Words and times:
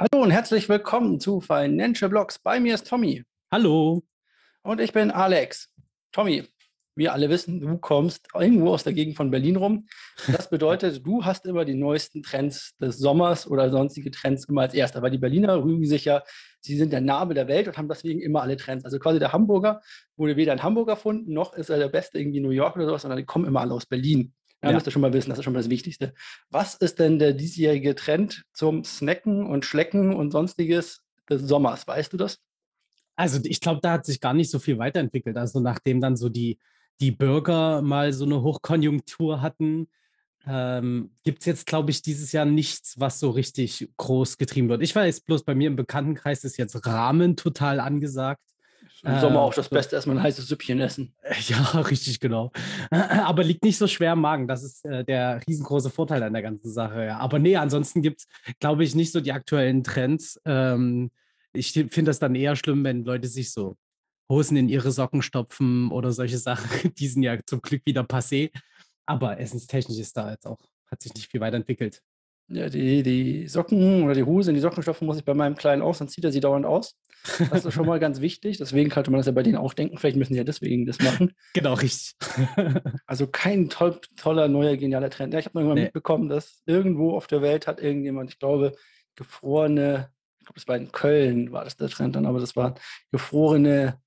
Hallo 0.00 0.22
und 0.22 0.30
herzlich 0.30 0.68
willkommen 0.68 1.18
zu 1.18 1.40
Financial 1.40 2.08
Blogs. 2.08 2.38
Bei 2.38 2.60
mir 2.60 2.74
ist 2.74 2.86
Tommy. 2.86 3.24
Hallo. 3.50 4.04
Und 4.62 4.80
ich 4.80 4.92
bin 4.92 5.10
Alex. 5.10 5.74
Tommy, 6.12 6.44
wir 6.94 7.12
alle 7.12 7.28
wissen, 7.30 7.58
du 7.58 7.78
kommst 7.78 8.28
irgendwo 8.32 8.70
aus 8.70 8.84
der 8.84 8.92
Gegend 8.92 9.16
von 9.16 9.32
Berlin 9.32 9.56
rum. 9.56 9.88
Das 10.28 10.50
bedeutet, 10.50 11.04
du 11.04 11.24
hast 11.24 11.46
immer 11.46 11.64
die 11.64 11.74
neuesten 11.74 12.22
Trends 12.22 12.76
des 12.80 12.98
Sommers 12.98 13.48
oder 13.48 13.72
sonstige 13.72 14.12
Trends 14.12 14.44
immer 14.44 14.60
als 14.60 14.74
erster, 14.74 15.02
weil 15.02 15.10
die 15.10 15.18
Berliner 15.18 15.60
rühmen 15.64 15.84
sich 15.84 16.04
ja, 16.04 16.22
sie 16.60 16.76
sind 16.76 16.92
der 16.92 17.00
Nabel 17.00 17.34
der 17.34 17.48
Welt 17.48 17.66
und 17.66 17.76
haben 17.76 17.88
deswegen 17.88 18.20
immer 18.20 18.42
alle 18.42 18.56
Trends. 18.56 18.84
Also 18.84 19.00
quasi 19.00 19.18
der 19.18 19.32
Hamburger 19.32 19.80
wurde 20.16 20.36
weder 20.36 20.52
in 20.52 20.62
Hamburg 20.62 20.90
erfunden, 20.90 21.32
noch 21.32 21.54
ist 21.54 21.70
er 21.70 21.78
der 21.78 21.88
Beste 21.88 22.20
irgendwie 22.20 22.38
in 22.38 22.44
New 22.44 22.50
York 22.50 22.76
oder 22.76 22.86
sowas, 22.86 23.02
sondern 23.02 23.18
die 23.18 23.26
kommen 23.26 23.46
immer 23.46 23.62
alle 23.62 23.74
aus 23.74 23.86
Berlin. 23.86 24.32
Ja, 24.62 24.70
ja. 24.70 24.74
müsst 24.74 24.88
ihr 24.88 24.90
schon 24.90 25.02
mal 25.02 25.12
wissen, 25.12 25.30
das 25.30 25.38
ist 25.38 25.44
schon 25.44 25.52
mal 25.52 25.60
das 25.60 25.70
Wichtigste. 25.70 26.14
Was 26.50 26.74
ist 26.74 26.98
denn 26.98 27.18
der 27.18 27.32
diesjährige 27.32 27.94
Trend 27.94 28.44
zum 28.52 28.84
Snacken 28.84 29.46
und 29.46 29.64
Schlecken 29.64 30.14
und 30.14 30.32
sonstiges 30.32 31.02
des 31.28 31.42
Sommers? 31.42 31.86
Weißt 31.86 32.12
du 32.12 32.16
das? 32.16 32.40
Also 33.14 33.40
ich 33.44 33.60
glaube, 33.60 33.80
da 33.82 33.92
hat 33.92 34.06
sich 34.06 34.20
gar 34.20 34.34
nicht 34.34 34.50
so 34.50 34.58
viel 34.58 34.78
weiterentwickelt. 34.78 35.36
Also 35.36 35.60
nachdem 35.60 36.00
dann 36.00 36.16
so 36.16 36.28
die, 36.28 36.58
die 37.00 37.10
Bürger 37.10 37.82
mal 37.82 38.12
so 38.12 38.24
eine 38.24 38.42
Hochkonjunktur 38.42 39.42
hatten, 39.42 39.88
ähm, 40.46 41.10
gibt 41.24 41.40
es 41.40 41.46
jetzt, 41.46 41.66
glaube 41.66 41.90
ich, 41.90 42.02
dieses 42.02 42.32
Jahr 42.32 42.44
nichts, 42.44 42.98
was 42.98 43.20
so 43.20 43.30
richtig 43.30 43.90
groß 43.96 44.38
getrieben 44.38 44.68
wird. 44.68 44.82
Ich 44.82 44.94
weiß 44.94 45.20
bloß, 45.20 45.44
bei 45.44 45.54
mir 45.54 45.68
im 45.68 45.76
Bekanntenkreis 45.76 46.44
ist 46.44 46.56
jetzt 46.56 46.86
Rahmen 46.86 47.36
total 47.36 47.80
angesagt. 47.80 48.42
Im 49.04 49.20
Sommer 49.20 49.40
auch 49.40 49.54
das 49.54 49.68
Beste, 49.68 49.96
erstmal 49.96 50.16
ein 50.16 50.22
heißes 50.22 50.48
Süppchen 50.48 50.80
essen. 50.80 51.14
Ja, 51.48 51.80
richtig, 51.80 52.18
genau. 52.18 52.50
Aber 52.90 53.44
liegt 53.44 53.64
nicht 53.64 53.78
so 53.78 53.86
schwer 53.86 54.14
im 54.14 54.20
Magen. 54.20 54.48
Das 54.48 54.64
ist 54.64 54.84
äh, 54.84 55.04
der 55.04 55.40
riesengroße 55.46 55.90
Vorteil 55.90 56.22
an 56.22 56.32
der 56.32 56.42
ganzen 56.42 56.70
Sache. 56.72 57.04
Ja. 57.06 57.18
Aber 57.18 57.38
nee, 57.38 57.56
ansonsten 57.56 58.02
gibt 58.02 58.20
es, 58.20 58.28
glaube 58.58 58.84
ich, 58.84 58.94
nicht 58.94 59.12
so 59.12 59.20
die 59.20 59.32
aktuellen 59.32 59.84
Trends. 59.84 60.40
Ähm, 60.44 61.10
ich 61.52 61.72
finde 61.72 62.04
das 62.04 62.18
dann 62.18 62.34
eher 62.34 62.56
schlimm, 62.56 62.84
wenn 62.84 63.04
Leute 63.04 63.28
sich 63.28 63.52
so 63.52 63.76
Hosen 64.28 64.56
in 64.56 64.68
ihre 64.68 64.90
Socken 64.90 65.22
stopfen 65.22 65.90
oder 65.90 66.12
solche 66.12 66.38
Sachen. 66.38 66.92
Die 66.98 67.08
sind 67.08 67.22
ja 67.22 67.38
zum 67.46 67.60
Glück 67.60 67.82
wieder 67.86 68.02
passé. 68.02 68.50
Aber 69.06 69.38
essenstechnisch 69.40 69.98
ist 69.98 70.16
da 70.16 70.30
jetzt 70.30 70.46
auch, 70.46 70.58
hat 70.90 71.02
sich 71.02 71.14
nicht 71.14 71.30
viel 71.30 71.40
weiterentwickelt. 71.40 72.02
Ja, 72.50 72.68
die, 72.70 73.02
die 73.02 73.46
Socken 73.46 74.04
oder 74.04 74.14
die 74.14 74.22
Hose 74.22 74.50
in 74.50 74.54
die 74.54 74.60
Socken 74.60 74.82
stopfen 74.82 75.06
muss 75.06 75.18
ich 75.18 75.24
bei 75.24 75.34
meinem 75.34 75.54
Kleinen 75.54 75.82
aus, 75.82 75.98
dann 75.98 76.08
zieht 76.08 76.24
er 76.24 76.32
sie 76.32 76.40
dauernd 76.40 76.64
aus. 76.64 76.96
Das 77.50 77.64
ist 77.64 77.74
schon 77.74 77.86
mal 77.86 77.98
ganz 78.00 78.20
wichtig. 78.22 78.56
Deswegen 78.56 78.88
könnte 78.88 79.10
man 79.10 79.18
das 79.18 79.26
ja 79.26 79.32
bei 79.32 79.42
denen 79.42 79.56
auch 79.56 79.74
denken. 79.74 79.98
Vielleicht 79.98 80.16
müssen 80.16 80.32
sie 80.32 80.38
ja 80.38 80.44
deswegen 80.44 80.86
das 80.86 80.98
machen. 81.00 81.32
Genau, 81.52 81.74
richtig. 81.74 82.14
also 83.06 83.26
kein 83.26 83.68
toll, 83.68 84.00
toller, 84.16 84.48
neuer, 84.48 84.76
genialer 84.76 85.10
Trend. 85.10 85.34
Ja, 85.34 85.40
ich 85.40 85.46
habe 85.46 85.58
noch 85.58 85.66
mal 85.66 85.74
nee. 85.74 85.84
mitbekommen, 85.84 86.28
dass 86.28 86.62
irgendwo 86.64 87.16
auf 87.16 87.26
der 87.26 87.42
Welt 87.42 87.66
hat 87.66 87.80
irgendjemand, 87.80 88.30
ich 88.30 88.38
glaube, 88.38 88.72
gefrorene, 89.16 90.10
ich 90.38 90.46
glaube, 90.46 90.54
das 90.60 90.68
war 90.68 90.76
in 90.76 90.92
Köln, 90.92 91.52
war 91.52 91.64
das 91.64 91.76
der 91.76 91.88
Trend 91.88 92.16
dann, 92.16 92.26
aber 92.26 92.38
das 92.38 92.56
waren 92.56 92.74
gefrorene 93.10 94.00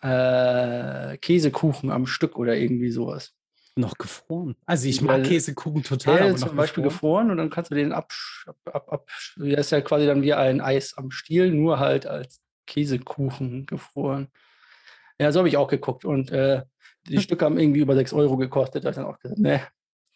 äh, 0.00 1.18
Käsekuchen 1.18 1.90
am 1.90 2.06
Stück 2.06 2.38
oder 2.38 2.56
irgendwie 2.56 2.90
sowas. 2.90 3.34
Noch 3.78 3.96
gefroren. 3.96 4.56
Also 4.66 4.88
ich 4.88 5.02
mag 5.02 5.22
Käsekuchen 5.22 5.84
total. 5.84 6.30
Ja, 6.30 6.36
zum 6.36 6.56
Beispiel 6.56 6.82
gefroren. 6.82 7.28
gefroren 7.28 7.30
und 7.30 7.36
dann 7.36 7.48
kannst 7.48 7.70
du 7.70 7.76
den 7.76 7.92
ab, 7.92 8.12
ab, 8.64 8.92
ab, 8.92 9.08
das 9.36 9.66
ist 9.66 9.70
ja 9.70 9.80
quasi 9.82 10.04
dann 10.04 10.22
wie 10.22 10.34
ein 10.34 10.60
Eis 10.60 10.98
am 10.98 11.12
Stiel, 11.12 11.52
nur 11.52 11.78
halt 11.78 12.04
als 12.04 12.40
Käsekuchen 12.66 13.66
gefroren. 13.66 14.32
Ja, 15.20 15.30
so 15.30 15.38
habe 15.38 15.48
ich 15.48 15.56
auch 15.56 15.68
geguckt. 15.68 16.04
Und 16.04 16.32
äh, 16.32 16.64
die 17.06 17.14
hm. 17.14 17.20
Stücke 17.20 17.44
haben 17.44 17.56
irgendwie 17.56 17.78
über 17.78 17.94
6 17.94 18.12
Euro 18.14 18.36
gekostet. 18.36 18.82
Da 18.82 18.88
habe 18.88 18.90
ich 18.90 18.96
dann 18.96 19.14
auch 19.14 19.20
gesagt, 19.20 19.38
ne, 19.38 19.62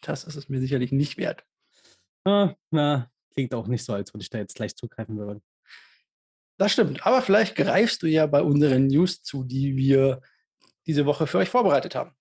das 0.01 0.25
ist 0.25 0.35
es 0.35 0.49
mir 0.49 0.59
sicherlich 0.59 0.91
nicht 0.91 1.17
wert. 1.17 1.45
Ah, 2.25 2.53
na, 2.69 3.09
klingt 3.31 3.53
auch 3.55 3.67
nicht 3.67 3.85
so, 3.85 3.93
als 3.93 4.13
würde 4.13 4.23
ich 4.23 4.29
da 4.29 4.39
jetzt 4.39 4.55
gleich 4.55 4.75
zugreifen 4.75 5.17
wollen. 5.17 5.41
Das 6.57 6.73
stimmt. 6.73 7.05
Aber 7.05 7.21
vielleicht 7.21 7.55
greifst 7.55 8.03
du 8.03 8.07
ja 8.07 8.27
bei 8.27 8.41
unseren 8.41 8.87
News 8.87 9.21
zu, 9.23 9.45
die 9.45 9.77
wir 9.77 10.21
diese 10.85 11.05
Woche 11.05 11.27
für 11.27 11.37
euch 11.37 11.49
vorbereitet 11.49 11.95
haben. 11.95 12.13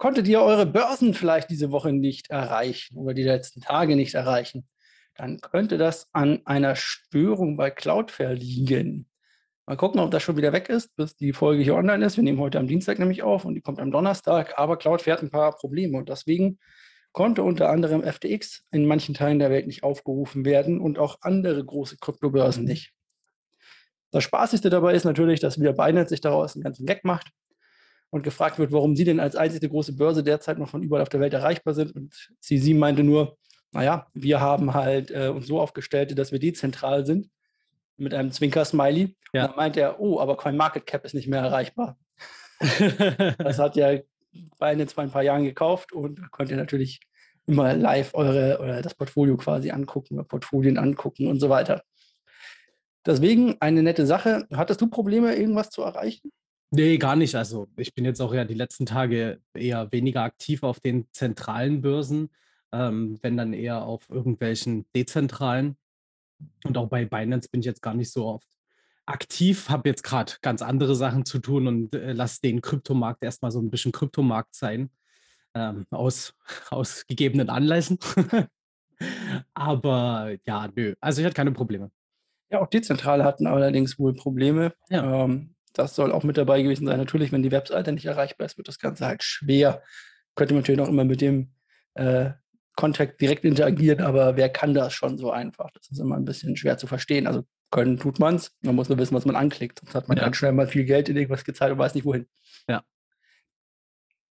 Konntet 0.00 0.26
ihr 0.28 0.40
eure 0.40 0.64
Börsen 0.64 1.12
vielleicht 1.12 1.50
diese 1.50 1.72
Woche 1.72 1.92
nicht 1.92 2.30
erreichen 2.30 2.96
oder 2.96 3.12
die 3.12 3.22
letzten 3.22 3.60
Tage 3.60 3.96
nicht 3.96 4.14
erreichen, 4.14 4.66
dann 5.14 5.42
könnte 5.42 5.76
das 5.76 6.08
an 6.14 6.40
einer 6.46 6.74
Störung 6.74 7.58
bei 7.58 7.70
Cloudflare 7.70 8.32
liegen. 8.32 9.10
Mal 9.66 9.76
gucken, 9.76 10.00
ob 10.00 10.10
das 10.10 10.22
schon 10.22 10.38
wieder 10.38 10.54
weg 10.54 10.70
ist, 10.70 10.96
bis 10.96 11.16
die 11.16 11.34
Folge 11.34 11.62
hier 11.62 11.74
online 11.74 12.02
ist. 12.02 12.16
Wir 12.16 12.24
nehmen 12.24 12.40
heute 12.40 12.58
am 12.58 12.66
Dienstag 12.66 12.98
nämlich 12.98 13.22
auf 13.22 13.44
und 13.44 13.56
die 13.56 13.60
kommt 13.60 13.78
am 13.78 13.90
Donnerstag. 13.90 14.58
Aber 14.58 14.78
Cloudflare 14.78 15.18
hat 15.18 15.22
ein 15.22 15.30
paar 15.30 15.54
Probleme 15.54 15.98
und 15.98 16.08
deswegen 16.08 16.58
konnte 17.12 17.42
unter 17.42 17.68
anderem 17.68 18.02
FTX 18.02 18.64
in 18.70 18.86
manchen 18.86 19.14
Teilen 19.14 19.38
der 19.38 19.50
Welt 19.50 19.66
nicht 19.66 19.82
aufgerufen 19.82 20.46
werden 20.46 20.80
und 20.80 20.98
auch 20.98 21.18
andere 21.20 21.62
große 21.62 21.98
Kryptobörsen 21.98 22.64
nicht. 22.64 22.94
Das 24.12 24.24
Spaßigste 24.24 24.70
dabei 24.70 24.94
ist 24.94 25.04
natürlich, 25.04 25.40
dass 25.40 25.60
wieder 25.60 25.74
Binance 25.74 26.08
sich 26.08 26.22
daraus 26.22 26.54
einen 26.54 26.64
ganzen 26.64 26.86
Gag 26.86 27.04
macht 27.04 27.30
und 28.10 28.22
gefragt 28.22 28.58
wird, 28.58 28.72
warum 28.72 28.96
sie 28.96 29.04
denn 29.04 29.20
als 29.20 29.36
einzige 29.36 29.68
große 29.68 29.94
Börse 29.96 30.22
derzeit 30.22 30.58
noch 30.58 30.68
von 30.68 30.82
überall 30.82 31.02
auf 31.02 31.08
der 31.08 31.20
Welt 31.20 31.32
erreichbar 31.32 31.74
sind. 31.74 31.94
Und 31.94 32.14
CZ 32.40 32.74
meinte 32.74 33.04
nur, 33.04 33.36
naja, 33.72 34.08
wir 34.14 34.40
haben 34.40 34.74
halt 34.74 35.10
äh, 35.10 35.28
uns 35.28 35.46
so 35.46 35.60
aufgestellt, 35.60 36.18
dass 36.18 36.32
wir 36.32 36.40
dezentral 36.40 37.06
sind, 37.06 37.30
mit 37.96 38.14
einem 38.14 38.32
Zwinker-Smiley. 38.32 39.16
Ja. 39.32 39.42
Und 39.42 39.50
dann 39.50 39.56
meinte 39.56 39.80
er, 39.80 40.00
oh, 40.00 40.18
aber 40.18 40.36
CoinMarketCap 40.36 41.04
ist 41.04 41.14
nicht 41.14 41.28
mehr 41.28 41.40
erreichbar. 41.40 41.96
das 43.38 43.58
hat 43.58 43.76
ja 43.76 44.00
Binance 44.58 44.94
vor 44.94 45.04
ein 45.04 45.10
paar 45.10 45.22
Jahren 45.22 45.44
gekauft 45.44 45.92
und 45.92 46.30
konnte 46.30 46.56
natürlich 46.56 47.00
immer 47.46 47.74
live 47.74 48.14
eure 48.14 48.58
oder 48.60 48.82
das 48.82 48.94
Portfolio 48.94 49.36
quasi 49.36 49.70
angucken, 49.70 50.14
oder 50.14 50.24
Portfolien 50.24 50.78
angucken 50.78 51.26
und 51.28 51.40
so 51.40 51.48
weiter. 51.48 51.82
Deswegen 53.06 53.56
eine 53.60 53.82
nette 53.82 54.06
Sache. 54.06 54.46
Hattest 54.52 54.80
du 54.80 54.88
Probleme, 54.88 55.34
irgendwas 55.34 55.70
zu 55.70 55.82
erreichen? 55.82 56.32
Nee, 56.72 56.98
gar 56.98 57.16
nicht. 57.16 57.34
Also 57.34 57.68
ich 57.76 57.94
bin 57.94 58.04
jetzt 58.04 58.20
auch 58.20 58.32
ja 58.32 58.44
die 58.44 58.54
letzten 58.54 58.86
Tage 58.86 59.40
eher 59.54 59.90
weniger 59.90 60.22
aktiv 60.22 60.62
auf 60.62 60.78
den 60.78 61.08
zentralen 61.12 61.80
Börsen, 61.80 62.30
ähm, 62.72 63.18
wenn 63.22 63.36
dann 63.36 63.52
eher 63.52 63.82
auf 63.82 64.08
irgendwelchen 64.08 64.86
dezentralen. 64.94 65.76
Und 66.64 66.78
auch 66.78 66.88
bei 66.88 67.04
Binance 67.04 67.48
bin 67.50 67.60
ich 67.60 67.66
jetzt 67.66 67.82
gar 67.82 67.94
nicht 67.94 68.12
so 68.12 68.26
oft 68.26 68.46
aktiv, 69.06 69.68
habe 69.68 69.88
jetzt 69.88 70.04
gerade 70.04 70.34
ganz 70.42 70.62
andere 70.62 70.94
Sachen 70.94 71.24
zu 71.24 71.40
tun 71.40 71.66
und 71.66 71.94
äh, 71.94 72.12
lasse 72.12 72.40
den 72.42 72.60
Kryptomarkt 72.62 73.24
erstmal 73.24 73.50
so 73.50 73.60
ein 73.60 73.70
bisschen 73.70 73.90
Kryptomarkt 73.90 74.54
sein, 74.54 74.90
ähm, 75.54 75.86
aus, 75.90 76.34
aus 76.70 77.06
gegebenen 77.08 77.50
Anlässen. 77.50 77.98
Aber 79.54 80.36
ja, 80.46 80.68
nö, 80.74 80.94
also 81.00 81.20
ich 81.20 81.24
hatte 81.26 81.34
keine 81.34 81.52
Probleme. 81.52 81.90
Ja, 82.50 82.60
auch 82.60 82.68
dezentrale 82.68 83.24
hatten 83.24 83.46
allerdings 83.46 83.98
wohl 83.98 84.14
Probleme. 84.14 84.72
Ja. 84.88 85.24
Ähm, 85.24 85.54
das 85.72 85.94
soll 85.94 86.12
auch 86.12 86.24
mit 86.24 86.36
dabei 86.36 86.62
gewesen 86.62 86.86
sein. 86.86 86.98
Natürlich, 86.98 87.32
wenn 87.32 87.42
die 87.42 87.52
Webseite 87.52 87.92
nicht 87.92 88.06
erreichbar 88.06 88.46
ist, 88.46 88.58
wird 88.58 88.68
das 88.68 88.78
Ganze 88.78 89.06
halt 89.06 89.22
schwer. 89.22 89.82
Könnte 90.34 90.54
man 90.54 90.62
natürlich 90.62 90.80
auch 90.80 90.88
immer 90.88 91.04
mit 91.04 91.20
dem 91.20 91.52
äh, 91.94 92.30
Contact 92.76 93.20
direkt 93.20 93.44
interagieren, 93.44 94.00
aber 94.00 94.36
wer 94.36 94.48
kann 94.48 94.74
das 94.74 94.92
schon 94.92 95.18
so 95.18 95.30
einfach? 95.30 95.70
Das 95.72 95.90
ist 95.90 95.98
immer 95.98 96.16
ein 96.16 96.24
bisschen 96.24 96.56
schwer 96.56 96.78
zu 96.78 96.86
verstehen. 96.86 97.26
Also 97.26 97.44
können 97.70 97.98
tut 97.98 98.18
man 98.18 98.36
es. 98.36 98.56
Man 98.62 98.74
muss 98.74 98.88
nur 98.88 98.98
wissen, 98.98 99.14
was 99.14 99.26
man 99.26 99.36
anklickt. 99.36 99.80
Sonst 99.80 99.94
hat 99.94 100.08
man 100.08 100.16
ja. 100.16 100.24
ganz 100.24 100.36
schnell 100.36 100.52
mal 100.52 100.66
viel 100.66 100.84
Geld 100.84 101.08
in 101.08 101.16
irgendwas 101.16 101.44
gezahlt 101.44 101.72
und 101.72 101.78
weiß 101.78 101.94
nicht 101.94 102.04
wohin. 102.04 102.26
Ja. 102.68 102.82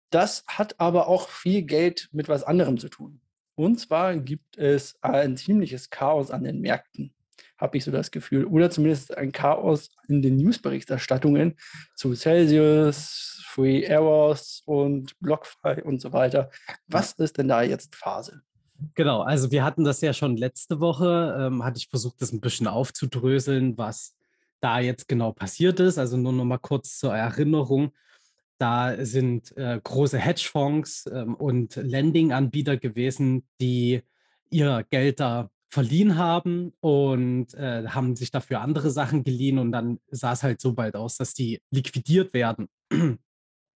Das 0.10 0.44
hat 0.48 0.80
aber 0.80 1.08
auch 1.08 1.30
viel 1.30 1.64
Geld 1.64 2.10
mit 2.12 2.30
was 2.30 2.44
anderem 2.44 2.78
zu 2.78 2.90
tun. 2.90 3.22
Und 3.56 3.80
zwar 3.80 4.16
gibt 4.16 4.58
es 4.58 4.98
ein 5.02 5.36
ziemliches 5.36 5.90
Chaos 5.90 6.32
an 6.32 6.44
den 6.44 6.62
Märkten 6.62 7.14
habe 7.58 7.78
ich 7.78 7.84
so 7.84 7.92
das 7.92 8.12
Gefühl. 8.12 8.46
Oder 8.46 8.70
zumindest 8.70 9.18
ein 9.18 9.32
Chaos 9.32 9.90
in 10.08 10.22
den 10.22 10.38
Newsberichterstattungen 10.38 11.56
zu 11.96 12.14
Celsius, 12.16 13.44
Free 13.48 13.82
Errors 13.82 14.62
und 14.66 15.20
BlockFi 15.20 15.82
und 15.84 16.00
so 16.00 16.14
weiter. 16.14 16.50
Was 16.88 17.14
ist 17.14 17.38
denn 17.38 17.48
da 17.48 17.64
jetzt 17.64 17.96
Phase? 17.96 18.42
Genau, 18.94 19.22
also 19.22 19.52
wir 19.52 19.64
hatten 19.64 19.84
das 19.84 20.02
ja 20.02 20.14
schon 20.14 20.38
letzte 20.38 20.80
Woche, 20.80 21.36
ähm, 21.40 21.64
hatte 21.64 21.80
ich 21.80 21.90
versucht, 21.90 22.22
das 22.22 22.32
ein 22.32 22.42
bisschen 22.42 22.68
aufzudröseln, 22.68 23.78
was 23.78 24.16
da 24.60 24.80
jetzt 24.80 25.08
genau 25.08 25.32
passiert 25.32 25.80
ist. 25.80 25.98
Also 25.98 26.18
nur 26.18 26.34
noch 26.34 26.46
mal 26.46 26.60
kurz 26.60 27.00
zur 27.00 27.16
Erinnerung. 27.16 27.92
Da 28.60 29.04
sind 29.06 29.56
äh, 29.58 29.80
große 29.84 30.18
Hedgefonds 30.18 31.06
ähm, 31.12 31.36
und 31.36 31.76
Lending-Anbieter 31.76 32.78
gewesen, 32.78 33.48
die 33.60 34.02
ihr 34.50 34.86
Geld 34.90 35.20
da 35.20 35.50
verliehen 35.70 36.18
haben 36.18 36.74
und 36.80 37.54
äh, 37.56 37.88
haben 37.88 38.16
sich 38.16 38.32
dafür 38.32 38.62
andere 38.62 38.90
Sachen 38.90 39.24
geliehen 39.24 39.60
und 39.60 39.72
dann 39.72 40.00
sah 40.10 40.32
es 40.34 40.44
halt 40.44 40.62
so 40.62 40.74
bald 40.74 40.96
aus, 40.96 41.18
dass 41.18 41.34
die 41.34 41.62
liquidiert 41.72 42.34
werden. 42.34 42.70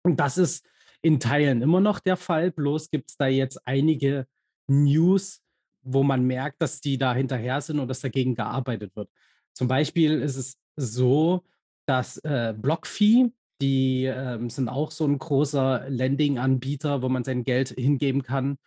Und 0.02 0.20
das 0.20 0.38
ist 0.38 0.66
in 1.02 1.20
Teilen 1.20 1.62
immer 1.62 1.80
noch 1.80 2.00
der 2.00 2.16
Fall, 2.16 2.50
bloß 2.50 2.90
gibt 2.90 3.10
es 3.10 3.16
da 3.16 3.26
jetzt 3.26 3.66
einige 3.66 4.26
News, 4.68 5.42
wo 5.82 6.02
man 6.02 6.24
merkt, 6.24 6.60
dass 6.60 6.80
die 6.80 6.98
da 6.98 7.14
hinterher 7.14 7.60
sind 7.60 7.78
und 7.78 7.88
dass 7.88 8.00
dagegen 8.00 8.34
gearbeitet 8.34 8.94
wird. 8.94 9.10
Zum 9.54 9.68
Beispiel 9.68 10.20
ist 10.20 10.36
es 10.36 10.58
so, 10.76 11.44
dass 11.86 12.18
äh, 12.18 12.54
BlockFi 12.56 13.32
Die 13.60 14.04
ähm, 14.04 14.50
sind 14.50 14.68
auch 14.68 14.90
so 14.90 15.04
ein 15.06 15.18
großer 15.18 15.88
Lending-Anbieter, 15.88 17.02
wo 17.02 17.08
man 17.08 17.24
sein 17.24 17.44
Geld 17.44 17.70
hingeben 17.70 18.22
kann, 18.22 18.58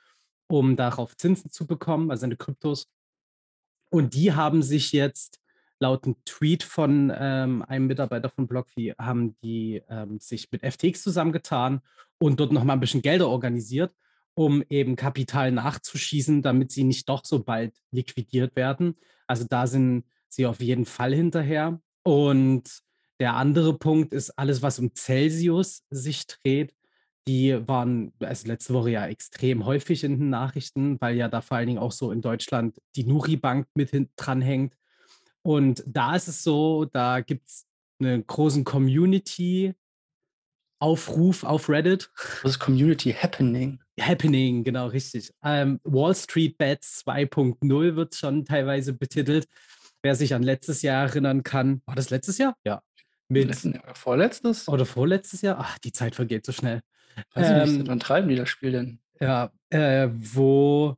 um 0.50 0.76
darauf 0.76 1.16
Zinsen 1.16 1.50
zu 1.52 1.66
bekommen, 1.66 2.12
also 2.12 2.22
seine 2.22 2.36
Kryptos. 2.36 2.90
Und 3.92 4.14
die 4.14 4.34
haben 4.34 4.64
sich 4.64 4.94
jetzt 4.94 5.40
laut 5.80 6.06
einem 6.06 6.16
Tweet 6.26 6.64
von 6.64 7.12
ähm, 7.14 7.64
einem 7.64 7.88
Mitarbeiter 7.88 8.30
von 8.30 8.48
BlockFi, 8.48 8.94
haben 8.98 9.36
die 9.44 9.82
ähm, 9.90 10.20
sich 10.20 10.50
mit 10.52 10.62
FTX 10.62 11.04
zusammengetan 11.04 11.82
und 12.20 12.40
dort 12.40 12.54
nochmal 12.54 12.78
ein 12.78 12.80
bisschen 12.80 13.02
Gelder 13.02 13.28
organisiert, 13.28 13.94
um 14.34 14.64
eben 14.70 14.96
Kapital 14.96 15.52
nachzuschießen, 15.52 16.42
damit 16.42 16.72
sie 16.72 16.84
nicht 16.84 17.10
doch 17.10 17.26
so 17.26 17.44
bald 17.44 17.76
liquidiert 17.92 18.56
werden. 18.56 18.96
Also 19.28 19.46
da 19.50 19.68
sind 19.68 20.06
sie 20.30 20.46
auf 20.46 20.62
jeden 20.62 20.86
Fall 20.86 21.14
hinterher. 21.14 21.82
Und 22.04 22.64
der 23.20 23.36
andere 23.36 23.78
Punkt 23.78 24.14
ist 24.14 24.30
alles, 24.32 24.62
was 24.62 24.80
um 24.80 24.96
Celsius 24.96 25.84
sich 25.90 26.26
dreht. 26.28 26.74
Die 27.28 27.68
waren 27.68 28.14
also 28.20 28.48
letzte 28.48 28.74
Woche 28.74 28.92
ja 28.92 29.08
extrem 29.08 29.66
häufig 29.66 30.04
in 30.04 30.18
den 30.18 30.30
Nachrichten, 30.30 31.00
weil 31.00 31.16
ja 31.16 31.28
da 31.28 31.42
vor 31.42 31.58
allen 31.58 31.68
Dingen 31.68 31.80
auch 31.80 31.92
so 31.92 32.12
in 32.12 32.22
Deutschland 32.22 32.82
die 32.96 33.04
Nuri 33.04 33.38
Bank 33.38 33.68
mit 33.76 33.92
dranhängt. 34.16 34.76
Und 35.44 35.84
da 35.86 36.16
ist 36.16 36.28
es 36.28 36.44
so, 36.44 36.86
da 36.86 37.22
gibt 37.22 37.48
es 37.48 37.68
einen 38.00 38.26
großen 38.26 38.64
Community-Aufruf 38.64 41.44
auf 41.44 41.70
Reddit. 41.70 42.12
Das 42.44 42.54
ist 42.54 42.60
Community 42.60 43.14
Happening. 43.14 43.80
Happening, 44.00 44.64
genau, 44.64 44.88
richtig. 44.88 45.32
Ähm, 45.44 45.80
Wall 45.84 46.16
Street 46.16 46.58
Bets 46.58 47.04
2.0 47.06 47.96
wird 47.96 48.16
schon 48.16 48.46
teilweise 48.46 48.94
betitelt. 48.94 49.48
Wer 50.04 50.16
sich 50.16 50.34
an 50.34 50.42
letztes 50.42 50.82
Jahr 50.82 51.04
erinnern 51.04 51.44
kann. 51.44 51.84
War 51.86 51.96
das 51.96 52.10
letztes 52.10 52.40
Jahr? 52.40 52.56
Ja. 52.66 52.82
Mit, 53.30 53.48
Letzten, 53.48 53.80
vorletztes? 53.94 54.68
Oder 54.68 54.86
vorletztes 54.86 55.42
Jahr? 55.42 55.58
Ach, 55.60 55.78
die 55.80 55.94
Zeit 55.94 56.16
vergeht 56.16 56.46
so 56.46 56.52
schnell. 56.52 56.82
Weiß 57.34 57.50
ähm, 57.50 57.62
ich 57.64 57.78
nicht, 57.78 57.88
wann 57.88 58.00
treiben 58.00 58.30
die 58.30 58.36
das 58.36 58.50
Spiel 58.50 58.72
denn? 58.72 59.00
Ja, 59.20 59.52
äh, 59.70 60.10
wo 60.12 60.96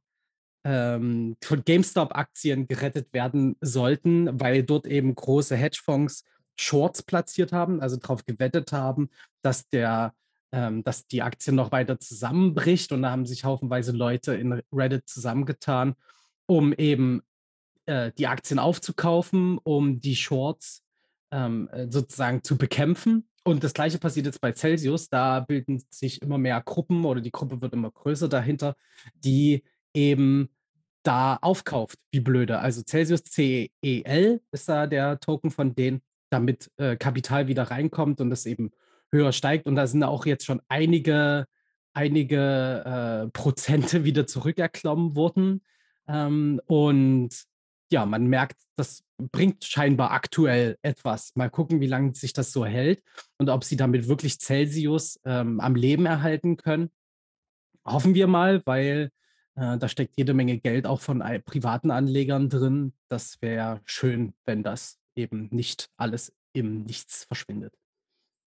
ähm, 0.64 1.36
von 1.44 1.64
GameStop-Aktien 1.64 2.68
gerettet 2.68 3.14
werden 3.14 3.58
sollten, 3.62 4.40
weil 4.40 4.64
dort 4.64 4.88
eben 4.88 5.14
große 5.14 5.56
Hedgefonds 5.56 6.24
Shorts 6.56 7.04
platziert 7.04 7.52
haben, 7.52 7.82
also 7.82 7.98
darauf 7.98 8.26
gewettet 8.26 8.72
haben, 8.72 9.10
dass 9.42 9.68
der 9.70 10.14
ähm, 10.54 10.84
dass 10.84 11.08
die 11.08 11.24
Aktie 11.24 11.52
noch 11.52 11.72
weiter 11.72 12.00
zusammenbricht. 12.00 12.92
Und 12.92 13.02
da 13.02 13.10
haben 13.10 13.26
sich 13.26 13.44
haufenweise 13.44 13.92
Leute 13.92 14.36
in 14.36 14.62
Reddit 14.72 15.10
zusammengetan, 15.10 15.96
um 16.46 16.74
eben 16.74 17.24
äh, 17.88 18.12
die 18.18 18.28
Aktien 18.28 18.60
aufzukaufen, 18.60 19.58
um 19.58 20.00
die 20.00 20.16
Shorts 20.16 20.84
ähm, 21.32 21.70
äh, 21.70 21.88
sozusagen 21.90 22.44
zu 22.44 22.56
bekämpfen. 22.56 23.28
Und 23.44 23.64
das 23.64 23.74
gleiche 23.74 24.00
passiert 24.00 24.26
jetzt 24.26 24.40
bei 24.40 24.54
Celsius. 24.54 25.10
Da 25.10 25.42
bilden 25.42 25.84
sich 25.90 26.22
immer 26.22 26.38
mehr 26.38 26.62
Gruppen 26.62 27.04
oder 27.04 27.22
die 27.22 27.32
Gruppe 27.32 27.62
wird 27.62 27.74
immer 27.74 27.92
größer 27.92 28.30
dahinter, 28.30 28.76
die 29.16 29.64
eben 29.94 30.50
da 31.04 31.38
aufkauft, 31.42 32.00
wie 32.12 32.22
blöde. 32.22 32.60
Also 32.60 32.82
Celsius 32.82 33.24
CEL 33.24 34.42
ist 34.52 34.70
da 34.70 34.88
der 34.88 35.20
Token 35.20 35.52
von 35.52 35.76
denen, 35.76 36.02
damit 36.30 36.72
äh, 36.78 36.96
Kapital 36.96 37.48
wieder 37.48 37.64
reinkommt 37.64 38.22
und 38.22 38.30
das 38.30 38.46
eben 38.46 38.72
höher 39.12 39.34
steigt. 39.34 39.68
Und 39.68 39.76
da 39.76 39.86
sind 39.88 40.04
auch 40.04 40.26
jetzt 40.26 40.46
schon 40.46 40.62
einige, 40.70 41.46
einige 41.94 43.26
äh, 43.26 43.30
Prozente 43.32 44.04
wieder 44.06 44.26
zurückerklommen 44.26 45.16
worden. 45.16 45.62
Ähm, 46.08 46.62
und 46.66 47.30
ja, 47.94 48.06
man 48.06 48.26
merkt, 48.26 48.60
das 48.76 49.04
bringt 49.18 49.64
scheinbar 49.64 50.12
aktuell 50.12 50.78
etwas. 50.82 51.32
Mal 51.36 51.50
gucken, 51.50 51.80
wie 51.80 51.88
lange 51.88 52.16
sich 52.16 52.34
das 52.34 52.52
so 52.52 52.66
hält 52.66 53.02
und 53.38 53.50
ob 53.50 53.64
sie 53.64 53.78
damit 53.78 54.08
wirklich 54.08 54.40
Celsius 54.40 55.20
ähm, 55.26 55.60
am 55.60 55.76
Leben 55.76 56.06
erhalten 56.06 56.58
können. 56.58 56.90
Hoffen 57.86 58.16
wir 58.16 58.28
mal, 58.28 58.62
weil 58.66 59.12
äh, 59.56 59.78
da 59.78 59.88
steckt 59.88 60.18
jede 60.18 60.34
Menge 60.34 60.58
Geld 60.58 60.88
auch 60.88 61.02
von 61.02 61.24
privaten 61.46 61.92
Anlegern 61.92 62.50
drin. 62.50 62.94
Das 63.10 63.42
wäre 63.42 63.82
schön, 63.86 64.34
wenn 64.46 64.64
das 64.64 65.00
eben 65.16 65.50
nicht 65.52 65.90
alles 65.96 66.34
im 66.54 66.84
Nichts 66.84 67.26
verschwindet. 67.26 67.74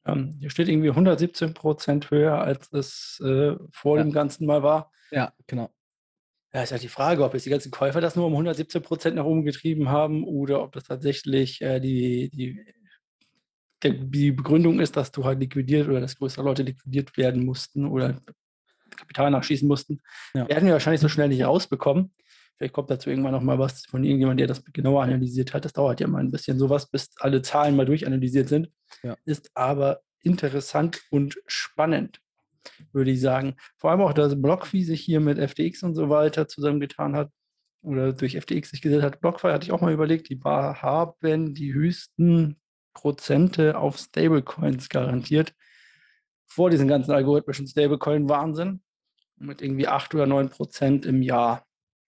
Ähm, 0.05 0.37
hier 0.41 0.51
steht 0.51 0.69
irgendwie 0.69 0.91
117 0.91 1.55
Prozent 1.55 2.11
höher, 2.11 2.41
als 2.41 2.73
es 2.73 3.21
äh, 3.25 3.57
vor 3.71 3.97
ja. 3.97 4.03
dem 4.03 4.13
Ganzen 4.13 4.47
mal 4.47 4.63
war. 4.63 4.91
Ja, 5.13 5.33
genau. 5.47 5.71
Ja, 6.57 6.63
ist 6.63 6.73
halt 6.73 6.83
die 6.83 6.89
Frage, 6.89 7.23
ob 7.23 7.35
jetzt 7.35 7.45
die 7.45 7.51
ganzen 7.51 7.71
Käufer 7.71 8.01
das 8.01 8.17
nur 8.17 8.25
um 8.25 8.33
117 8.33 8.81
Prozent 8.81 9.17
nach 9.17 9.27
oben 9.27 9.45
getrieben 9.45 9.91
haben 9.91 10.25
oder 10.25 10.63
ob 10.63 10.73
das 10.73 10.85
tatsächlich 10.85 11.61
äh, 11.61 11.81
die, 11.81 12.31
die, 12.31 12.65
die 13.85 14.33
Begründung 14.33 14.81
ist, 14.81 14.97
dass 14.97 15.13
du 15.13 15.27
halt 15.27 15.39
liquidiert 15.39 15.87
oder 15.87 16.01
dass 16.01 16.17
größere 16.17 16.43
Leute 16.43 16.63
liquidiert 16.63 17.19
werden 17.19 17.45
mussten 17.45 17.85
oder 17.85 18.23
Kapital 18.97 19.31
nachschießen 19.33 19.69
mussten. 19.69 20.01
Ja. 20.33 20.49
Werden 20.49 20.65
wir 20.65 20.73
wahrscheinlich 20.73 21.03
so 21.03 21.11
schnell 21.11 21.29
nicht 21.29 21.45
rausbekommen. 21.45 22.15
Vielleicht 22.57 22.73
kommt 22.73 22.89
dazu 22.89 23.11
irgendwann 23.11 23.33
noch 23.33 23.43
mal 23.43 23.59
was 23.59 23.85
von 23.85 24.03
irgendjemandem, 24.03 24.47
der 24.47 24.57
das 24.57 24.65
genauer 24.65 25.03
analysiert 25.03 25.53
hat. 25.53 25.67
Das 25.67 25.75
dauert 25.75 26.01
ja 26.01 26.07
mal 26.07 26.21
ein 26.21 26.31
bisschen 26.31 26.59
sowas, 26.59 26.91
bis 26.91 27.11
alle 27.19 27.43
Zahlen 27.43 27.77
mal 27.77 27.85
durchanalysiert 27.85 28.49
sind. 28.49 28.71
Ja. 29.03 29.15
Ist 29.27 29.51
aber 29.53 30.01
interessant 30.23 31.03
und 31.11 31.37
spannend 31.47 32.23
würde 32.93 33.11
ich 33.11 33.21
sagen. 33.21 33.55
Vor 33.77 33.91
allem 33.91 34.01
auch, 34.01 34.13
dass 34.13 34.41
BlockFi 34.41 34.83
sich 34.85 35.01
hier 35.01 35.21
mit 35.21 35.39
FTX 35.39 35.83
und 35.83 35.95
so 35.95 36.09
weiter 36.09 36.49
zusammengetan 36.49 37.17
hat 37.17 37.31
oder 37.83 38.13
durch 38.13 38.37
FTX 38.37 38.71
sich 38.71 38.83
gesetzt 38.83 39.05
hat. 39.05 39.21
BlockFi 39.21 39.49
hatte 39.49 39.65
ich 39.65 39.73
auch 39.73 39.81
mal 39.81 39.93
überlegt, 39.93 40.29
die 40.29 40.41
haben 40.43 41.55
die 41.55 41.73
höchsten 41.73 42.57
Prozente 42.95 43.79
auf 43.79 43.99
Stablecoins 43.99 44.89
garantiert 44.89 45.55
vor 46.47 46.71
diesem 46.71 46.89
ganzen 46.89 47.13
algorithmischen 47.13 47.67
Stablecoin-Wahnsinn 47.67 48.81
mit 49.37 49.61
irgendwie 49.61 49.89
8 49.89 50.15
oder 50.15 50.27
9 50.27 50.49
Prozent 50.49 51.05
im 51.05 51.23
Jahr. 51.23 51.67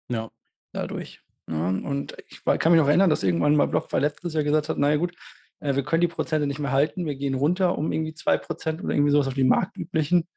Ja. 0.09 0.29
Dadurch. 0.71 1.21
Ja, 1.49 1.69
und 1.69 2.15
ich 2.27 2.43
kann 2.43 2.71
mich 2.71 2.81
noch 2.81 2.87
erinnern, 2.87 3.09
dass 3.09 3.23
irgendwann 3.23 3.55
mal 3.55 3.67
BlockFi 3.67 3.97
letztes 3.97 4.33
Jahr 4.33 4.43
gesagt 4.43 4.69
hat, 4.69 4.77
naja 4.77 4.97
gut, 4.97 5.15
äh, 5.59 5.75
wir 5.75 5.83
können 5.83 6.01
die 6.01 6.07
Prozente 6.07 6.47
nicht 6.47 6.59
mehr 6.59 6.71
halten, 6.71 7.05
wir 7.05 7.15
gehen 7.15 7.35
runter 7.35 7.77
um 7.77 7.91
irgendwie 7.91 8.13
2 8.13 8.37
Prozent 8.37 8.83
oder 8.83 8.93
irgendwie 8.93 9.11
sowas 9.11 9.27
auf 9.27 9.33
die 9.33 9.43
marktüblichen 9.43 10.27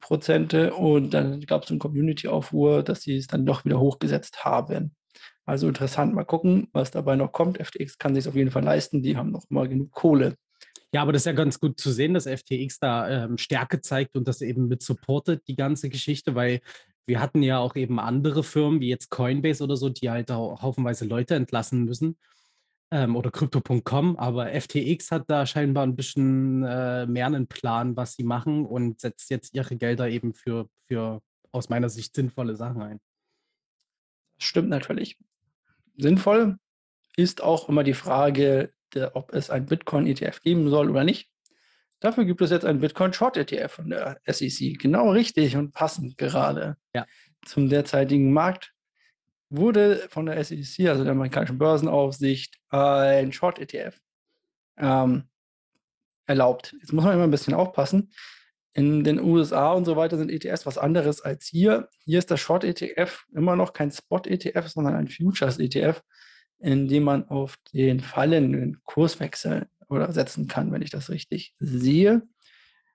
Prozente 0.00 0.74
und 0.74 1.14
dann 1.14 1.40
gab 1.42 1.64
es 1.64 1.70
einen 1.70 1.78
Community-Aufruhr, 1.78 2.82
dass 2.82 3.02
sie 3.02 3.16
es 3.16 3.26
dann 3.26 3.46
doch 3.46 3.64
wieder 3.64 3.80
hochgesetzt 3.80 4.44
haben. 4.44 4.94
Also 5.46 5.68
interessant, 5.68 6.14
mal 6.14 6.24
gucken, 6.24 6.68
was 6.72 6.90
dabei 6.90 7.16
noch 7.16 7.32
kommt. 7.32 7.58
FTX 7.58 7.98
kann 7.98 8.14
sich 8.14 8.26
auf 8.28 8.34
jeden 8.34 8.50
Fall 8.50 8.64
leisten, 8.64 9.02
die 9.02 9.16
haben 9.16 9.30
noch 9.30 9.44
mal 9.50 9.68
genug 9.68 9.92
Kohle. 9.92 10.36
Ja, 10.92 11.02
aber 11.02 11.12
das 11.12 11.22
ist 11.22 11.26
ja 11.26 11.32
ganz 11.32 11.58
gut 11.58 11.80
zu 11.80 11.90
sehen, 11.90 12.14
dass 12.14 12.26
FTX 12.26 12.78
da 12.78 13.24
ähm, 13.24 13.36
Stärke 13.36 13.80
zeigt 13.80 14.16
und 14.16 14.28
das 14.28 14.40
eben 14.40 14.68
mit 14.68 14.82
supportet, 14.82 15.42
die 15.48 15.56
ganze 15.56 15.90
Geschichte, 15.90 16.34
weil 16.34 16.60
wir 17.06 17.20
hatten 17.20 17.42
ja 17.42 17.58
auch 17.58 17.76
eben 17.76 17.98
andere 17.98 18.42
Firmen, 18.42 18.80
wie 18.80 18.88
jetzt 18.88 19.10
Coinbase 19.10 19.62
oder 19.62 19.76
so, 19.76 19.88
die 19.88 20.08
halt 20.08 20.30
auch 20.30 20.62
haufenweise 20.62 21.04
Leute 21.04 21.34
entlassen 21.34 21.84
müssen 21.84 22.16
ähm, 22.94 23.16
oder 23.16 23.32
Crypto.com, 23.32 24.16
aber 24.18 24.52
FTX 24.52 25.10
hat 25.10 25.24
da 25.26 25.46
scheinbar 25.46 25.84
ein 25.84 25.96
bisschen 25.96 26.62
äh, 26.62 27.06
mehr 27.06 27.26
einen 27.26 27.48
Plan, 27.48 27.96
was 27.96 28.14
sie 28.14 28.22
machen 28.22 28.64
und 28.64 29.00
setzt 29.00 29.30
jetzt 29.30 29.52
ihre 29.52 29.74
Gelder 29.76 30.08
eben 30.08 30.32
für, 30.32 30.68
für 30.86 31.20
aus 31.50 31.68
meiner 31.68 31.88
Sicht 31.88 32.14
sinnvolle 32.14 32.54
Sachen 32.54 32.82
ein. 32.82 33.00
Stimmt 34.38 34.68
natürlich. 34.68 35.18
Sinnvoll 35.96 36.56
ist 37.16 37.42
auch 37.42 37.68
immer 37.68 37.82
die 37.82 37.94
Frage, 37.94 38.72
der, 38.94 39.16
ob 39.16 39.34
es 39.34 39.50
ein 39.50 39.66
Bitcoin-ETF 39.66 40.40
geben 40.40 40.70
soll 40.70 40.88
oder 40.88 41.02
nicht. 41.02 41.28
Dafür 41.98 42.24
gibt 42.24 42.42
es 42.42 42.50
jetzt 42.50 42.64
einen 42.64 42.80
Bitcoin-Short-ETF 42.80 43.72
von 43.72 43.90
der 43.90 44.20
SEC. 44.24 44.78
Genau 44.78 45.10
richtig 45.10 45.56
und 45.56 45.72
passend 45.72 46.16
gerade 46.16 46.76
ja. 46.94 47.06
zum 47.44 47.68
derzeitigen 47.68 48.32
Markt 48.32 48.73
wurde 49.50 50.06
von 50.08 50.26
der 50.26 50.42
SEC, 50.42 50.88
also 50.88 51.04
der 51.04 51.12
amerikanischen 51.12 51.58
Börsenaufsicht, 51.58 52.58
ein 52.70 53.32
Short-ETF 53.32 54.00
ähm, 54.78 55.24
erlaubt. 56.26 56.74
Jetzt 56.80 56.92
muss 56.92 57.04
man 57.04 57.14
immer 57.14 57.24
ein 57.24 57.30
bisschen 57.30 57.54
aufpassen. 57.54 58.12
In 58.72 59.04
den 59.04 59.20
USA 59.20 59.72
und 59.72 59.84
so 59.84 59.94
weiter 59.96 60.18
sind 60.18 60.30
ETFs 60.30 60.66
was 60.66 60.78
anderes 60.78 61.20
als 61.20 61.46
hier. 61.46 61.88
Hier 62.04 62.18
ist 62.18 62.30
der 62.30 62.36
Short-ETF 62.36 63.24
immer 63.32 63.54
noch 63.54 63.72
kein 63.72 63.92
Spot-ETF, 63.92 64.68
sondern 64.68 64.96
ein 64.96 65.08
Futures-ETF, 65.08 66.02
in 66.58 66.88
dem 66.88 67.04
man 67.04 67.28
auf 67.28 67.56
den 67.72 68.00
fallenden 68.00 68.80
Kurswechsel 68.84 69.68
oder 69.88 70.10
setzen 70.12 70.48
kann, 70.48 70.72
wenn 70.72 70.82
ich 70.82 70.90
das 70.90 71.10
richtig 71.10 71.54
sehe. 71.60 72.22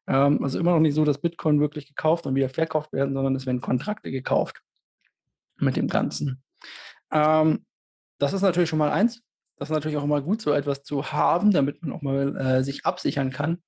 Ähm, 0.08 0.44
also 0.44 0.60
immer 0.60 0.72
noch 0.72 0.82
nicht 0.82 0.96
so, 0.96 1.06
dass 1.06 1.22
Bitcoin 1.22 1.62
wirklich 1.62 1.88
gekauft 1.88 2.26
und 2.26 2.36
wieder 2.36 2.50
verkauft 2.50 2.92
werden, 2.92 3.14
sondern 3.14 3.36
es 3.36 3.46
werden 3.46 3.62
Kontrakte 3.62 4.12
gekauft 4.12 4.62
mit 5.62 5.76
dem 5.76 5.88
Ganzen. 5.88 6.44
Ähm, 7.12 7.66
das 8.18 8.34
ist 8.34 8.42
natürlich 8.42 8.70
schon 8.70 8.80
mal 8.80 8.92
eins. 8.92 9.22
Das 9.58 9.70
ist 9.70 9.74
natürlich 9.74 9.98
auch 9.98 10.04
immer 10.04 10.22
gut, 10.22 10.42
so 10.42 10.54
etwas 10.54 10.84
zu 10.84 11.12
haben, 11.12 11.52
damit 11.52 11.82
man 11.82 11.92
auch 11.92 12.02
mal 12.02 12.36
äh, 12.38 12.64
sich 12.64 12.86
absichern 12.86 13.32
kann 13.32 13.62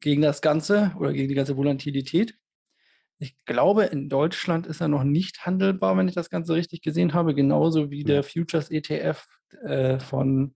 gegen 0.00 0.22
das 0.22 0.42
Ganze 0.42 0.92
oder 0.98 1.12
gegen 1.12 1.28
die 1.28 1.34
ganze 1.34 1.56
Volatilität. 1.56 2.36
Ich 3.18 3.36
glaube, 3.46 3.84
in 3.84 4.08
Deutschland 4.08 4.66
ist 4.66 4.80
er 4.80 4.88
noch 4.88 5.04
nicht 5.04 5.46
handelbar, 5.46 5.96
wenn 5.96 6.08
ich 6.08 6.14
das 6.14 6.30
Ganze 6.30 6.54
richtig 6.54 6.82
gesehen 6.82 7.14
habe, 7.14 7.34
genauso 7.34 7.90
wie 7.90 8.04
der 8.04 8.22
Futures 8.22 8.70
ETF 8.70 9.26
äh, 9.64 9.98
von 9.98 10.54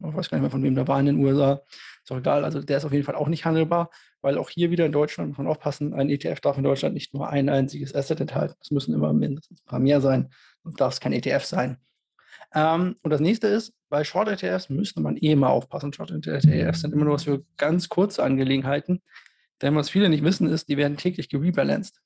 Ich 0.00 0.14
weiß 0.14 0.30
gar 0.30 0.38
nicht 0.38 0.42
mehr, 0.42 0.50
von 0.50 0.62
wem 0.62 0.74
der 0.74 0.88
war 0.88 1.00
in 1.00 1.06
den 1.06 1.18
USA. 1.18 1.60
Ist 2.02 2.12
auch 2.12 2.18
egal. 2.18 2.44
Also 2.44 2.62
der 2.62 2.78
ist 2.78 2.84
auf 2.84 2.92
jeden 2.92 3.04
Fall 3.04 3.16
auch 3.16 3.28
nicht 3.28 3.44
handelbar, 3.44 3.90
weil 4.20 4.38
auch 4.38 4.50
hier 4.50 4.70
wieder 4.70 4.86
in 4.86 4.92
Deutschland, 4.92 5.30
muss 5.30 5.38
man 5.38 5.46
aufpassen, 5.46 5.94
ein 5.94 6.10
ETF 6.10 6.40
darf 6.40 6.56
in 6.56 6.64
Deutschland 6.64 6.94
nicht 6.94 7.14
nur 7.14 7.28
ein 7.28 7.48
einziges 7.48 7.94
Asset 7.94 8.20
enthalten. 8.20 8.54
Es 8.60 8.70
müssen 8.70 8.94
immer 8.94 9.12
mindestens 9.12 9.60
ein 9.60 9.66
paar 9.66 9.78
mehr 9.78 10.00
sein 10.00 10.30
und 10.62 10.80
darf 10.80 10.94
es 10.94 11.00
kein 11.00 11.12
ETF 11.12 11.44
sein. 11.44 11.78
Ähm, 12.54 12.96
und 13.02 13.10
das 13.10 13.20
nächste 13.20 13.46
ist, 13.48 13.74
bei 13.88 14.04
Short 14.04 14.28
ETFs 14.28 14.68
müsste 14.68 15.00
man 15.00 15.16
eh 15.16 15.34
mal 15.34 15.48
aufpassen. 15.48 15.92
Short 15.92 16.10
ETFs 16.10 16.80
sind 16.80 16.92
immer 16.92 17.04
nur 17.04 17.14
was 17.14 17.24
für 17.24 17.44
ganz 17.56 17.88
kurze 17.88 18.22
Angelegenheiten. 18.22 19.02
Denn 19.62 19.74
was 19.74 19.90
viele 19.90 20.08
nicht 20.08 20.24
wissen, 20.24 20.48
ist, 20.48 20.68
die 20.68 20.76
werden 20.76 20.96
täglich 20.96 21.28
gerebalanced. 21.28 22.00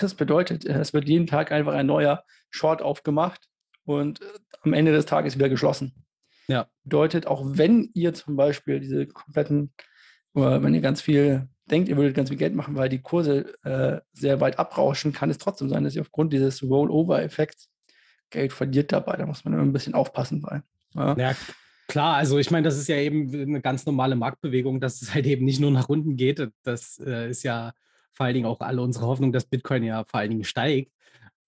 Das 0.00 0.14
bedeutet, 0.14 0.64
es 0.64 0.92
wird 0.92 1.08
jeden 1.08 1.26
Tag 1.26 1.52
einfach 1.52 1.72
ein 1.72 1.86
neuer 1.86 2.24
Short 2.50 2.82
aufgemacht 2.82 3.48
und 3.84 4.20
äh, 4.20 4.24
am 4.62 4.72
Ende 4.72 4.92
des 4.92 5.06
Tages 5.06 5.36
wieder 5.36 5.48
geschlossen. 5.48 6.04
Ja. 6.46 6.68
Bedeutet, 6.84 7.26
auch 7.26 7.42
wenn 7.44 7.90
ihr 7.94 8.12
zum 8.14 8.36
Beispiel 8.36 8.80
diese 8.80 9.06
kompletten, 9.06 9.72
oder 10.34 10.62
wenn 10.62 10.74
ihr 10.74 10.80
ganz 10.80 11.00
viel 11.00 11.48
denkt, 11.70 11.88
ihr 11.88 11.96
würdet 11.96 12.14
ganz 12.14 12.28
viel 12.30 12.38
Geld 12.38 12.54
machen, 12.54 12.74
weil 12.74 12.88
die 12.88 13.00
Kurse 13.00 13.54
äh, 13.64 14.00
sehr 14.12 14.40
weit 14.40 14.58
abrauschen, 14.58 15.12
kann 15.12 15.30
es 15.30 15.38
trotzdem 15.38 15.68
sein, 15.68 15.84
dass 15.84 15.94
ihr 15.94 16.02
aufgrund 16.02 16.32
dieses 16.32 16.62
Rollover-Effekts 16.62 17.68
Geld 18.30 18.52
verliert 18.52 18.92
dabei. 18.92 19.16
Da 19.16 19.26
muss 19.26 19.44
man 19.44 19.54
immer 19.54 19.62
ein 19.62 19.72
bisschen 19.72 19.94
aufpassen 19.94 20.40
bei. 20.40 20.62
Ja. 20.94 21.16
ja. 21.16 21.36
Klar, 21.88 22.16
also 22.16 22.38
ich 22.38 22.52
meine, 22.52 22.64
das 22.64 22.78
ist 22.78 22.88
ja 22.88 22.96
eben 22.96 23.32
eine 23.34 23.60
ganz 23.60 23.84
normale 23.84 24.14
Marktbewegung, 24.14 24.80
dass 24.80 25.02
es 25.02 25.12
halt 25.12 25.26
eben 25.26 25.44
nicht 25.44 25.60
nur 25.60 25.72
nach 25.72 25.88
unten 25.88 26.16
geht. 26.16 26.48
Das 26.62 27.00
äh, 27.04 27.28
ist 27.30 27.42
ja 27.42 27.72
vor 28.12 28.26
allen 28.26 28.34
Dingen 28.34 28.46
auch 28.46 28.60
alle 28.60 28.82
unsere 28.82 29.06
Hoffnung, 29.06 29.32
dass 29.32 29.44
Bitcoin 29.44 29.82
ja 29.82 30.04
vor 30.04 30.20
allen 30.20 30.30
Dingen 30.30 30.44
steigt. 30.44 30.92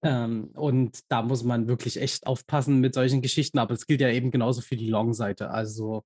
Ähm, 0.03 0.51
und 0.55 1.01
da 1.09 1.23
muss 1.23 1.45
man 1.45 1.69
wirklich 1.69 2.01
echt 2.01 2.27
aufpassen 2.27 2.81
mit 2.81 2.95
solchen 2.95 3.23
Geschichten. 3.23 3.59
Aber 3.59 3.75
es 3.75 3.87
gilt 3.87 4.01
ja 4.01 4.09
eben 4.09 4.33
genauso 4.33 4.63
für 4.63 4.77
die 4.77 4.89
Long-Seite. 4.89 5.51
Also 5.51 6.05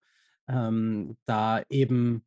ähm, 0.48 1.16
da 1.24 1.62
eben, 1.70 2.22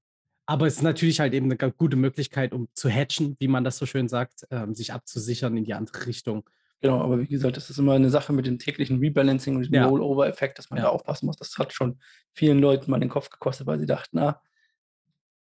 aber 0.49 0.65
es 0.65 0.77
ist 0.77 0.81
natürlich 0.81 1.19
halt 1.19 1.35
eben 1.35 1.45
eine 1.51 1.71
gute 1.71 1.95
Möglichkeit, 1.95 2.53
um 2.53 2.69
zu 2.73 2.89
hatchen, 2.89 3.35
wie 3.37 3.47
man 3.47 3.63
das 3.63 3.77
so 3.77 3.85
schön 3.85 4.07
sagt, 4.07 4.47
ähm, 4.49 4.73
sich 4.73 4.91
abzusichern 4.91 5.55
in 5.55 5.63
die 5.63 5.75
andere 5.75 6.07
Richtung. 6.07 6.49
Genau, 6.81 7.01
aber 7.01 7.19
wie 7.19 7.27
gesagt, 7.27 7.55
das 7.55 7.69
ist 7.69 7.77
immer 7.77 7.93
eine 7.93 8.09
Sache 8.09 8.33
mit 8.33 8.47
dem 8.47 8.57
täglichen 8.57 8.97
Rebalancing 8.97 9.57
und 9.57 9.67
dem 9.67 9.75
ja. 9.75 9.85
Rollover-Effekt, 9.85 10.57
dass 10.57 10.71
man 10.71 10.77
ja. 10.77 10.85
da 10.85 10.89
aufpassen 10.89 11.27
muss. 11.27 11.35
Das 11.35 11.55
hat 11.59 11.71
schon 11.71 11.99
vielen 12.33 12.57
Leuten 12.57 12.89
mal 12.89 12.99
den 12.99 13.09
Kopf 13.09 13.29
gekostet, 13.29 13.67
weil 13.67 13.77
sie 13.77 13.85
dachten, 13.85 14.17
na, 14.17 14.41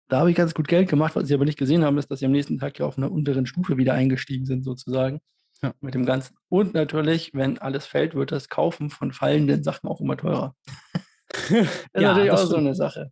da 0.06 0.20
habe 0.20 0.30
ich 0.30 0.36
ganz 0.36 0.54
gut 0.54 0.68
Geld 0.68 0.88
gemacht. 0.88 1.16
Was 1.16 1.26
sie 1.26 1.34
aber 1.34 1.46
nicht 1.46 1.58
gesehen 1.58 1.84
haben, 1.84 1.98
ist, 1.98 2.08
dass 2.08 2.20
sie 2.20 2.26
am 2.26 2.32
nächsten 2.32 2.58
Tag 2.58 2.78
ja 2.78 2.86
auf 2.86 2.96
einer 2.96 3.10
unteren 3.10 3.46
Stufe 3.46 3.78
wieder 3.78 3.94
eingestiegen 3.94 4.46
sind, 4.46 4.62
sozusagen. 4.62 5.18
Ja. 5.62 5.74
Mit 5.80 5.94
dem 5.94 6.06
Ganzen. 6.06 6.36
Und 6.48 6.74
natürlich, 6.74 7.34
wenn 7.34 7.58
alles 7.58 7.86
fällt, 7.86 8.14
wird 8.14 8.30
das 8.30 8.48
Kaufen 8.48 8.88
von 8.88 9.12
fallenden 9.12 9.64
Sachen 9.64 9.88
auch 9.88 10.00
immer 10.00 10.16
teurer. 10.16 10.54
das 11.26 11.50
ist 11.50 11.90
natürlich 11.92 12.30
auch 12.30 12.38
so 12.38 12.54
eine 12.54 12.76
Sache. 12.76 13.10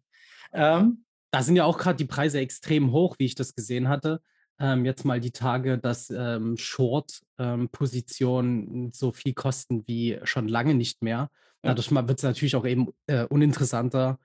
Ähm, 0.53 1.05
da 1.31 1.43
sind 1.43 1.57
ja 1.57 1.65
auch 1.65 1.79
gerade 1.79 1.97
die 1.97 2.05
Preise 2.05 2.41
extrem 2.41 2.93
hoch, 2.93 3.17
wie 3.19 3.27
ich 3.27 3.35
das 3.35 3.55
gesehen 3.55 3.89
hatte 3.89 4.21
ähm, 4.61 4.85
jetzt 4.85 5.05
mal 5.05 5.19
die 5.21 5.33
Tage, 5.33 5.79
dass 5.79 6.11
ähm, 6.11 6.57
Short-Positionen 6.59 8.69
ähm, 8.69 8.91
so 8.93 9.11
viel 9.11 9.33
kosten 9.33 9.85
wie 9.87 10.21
schon 10.25 10.49
lange 10.49 10.75
nicht 10.75 11.03
mehr. 11.03 11.31
Dadurch 11.63 11.91
wird 11.91 12.19
es 12.19 12.23
natürlich 12.23 12.57
auch 12.57 12.67
eben 12.67 12.89
äh, 13.07 13.25
uninteressanter, 13.25 14.19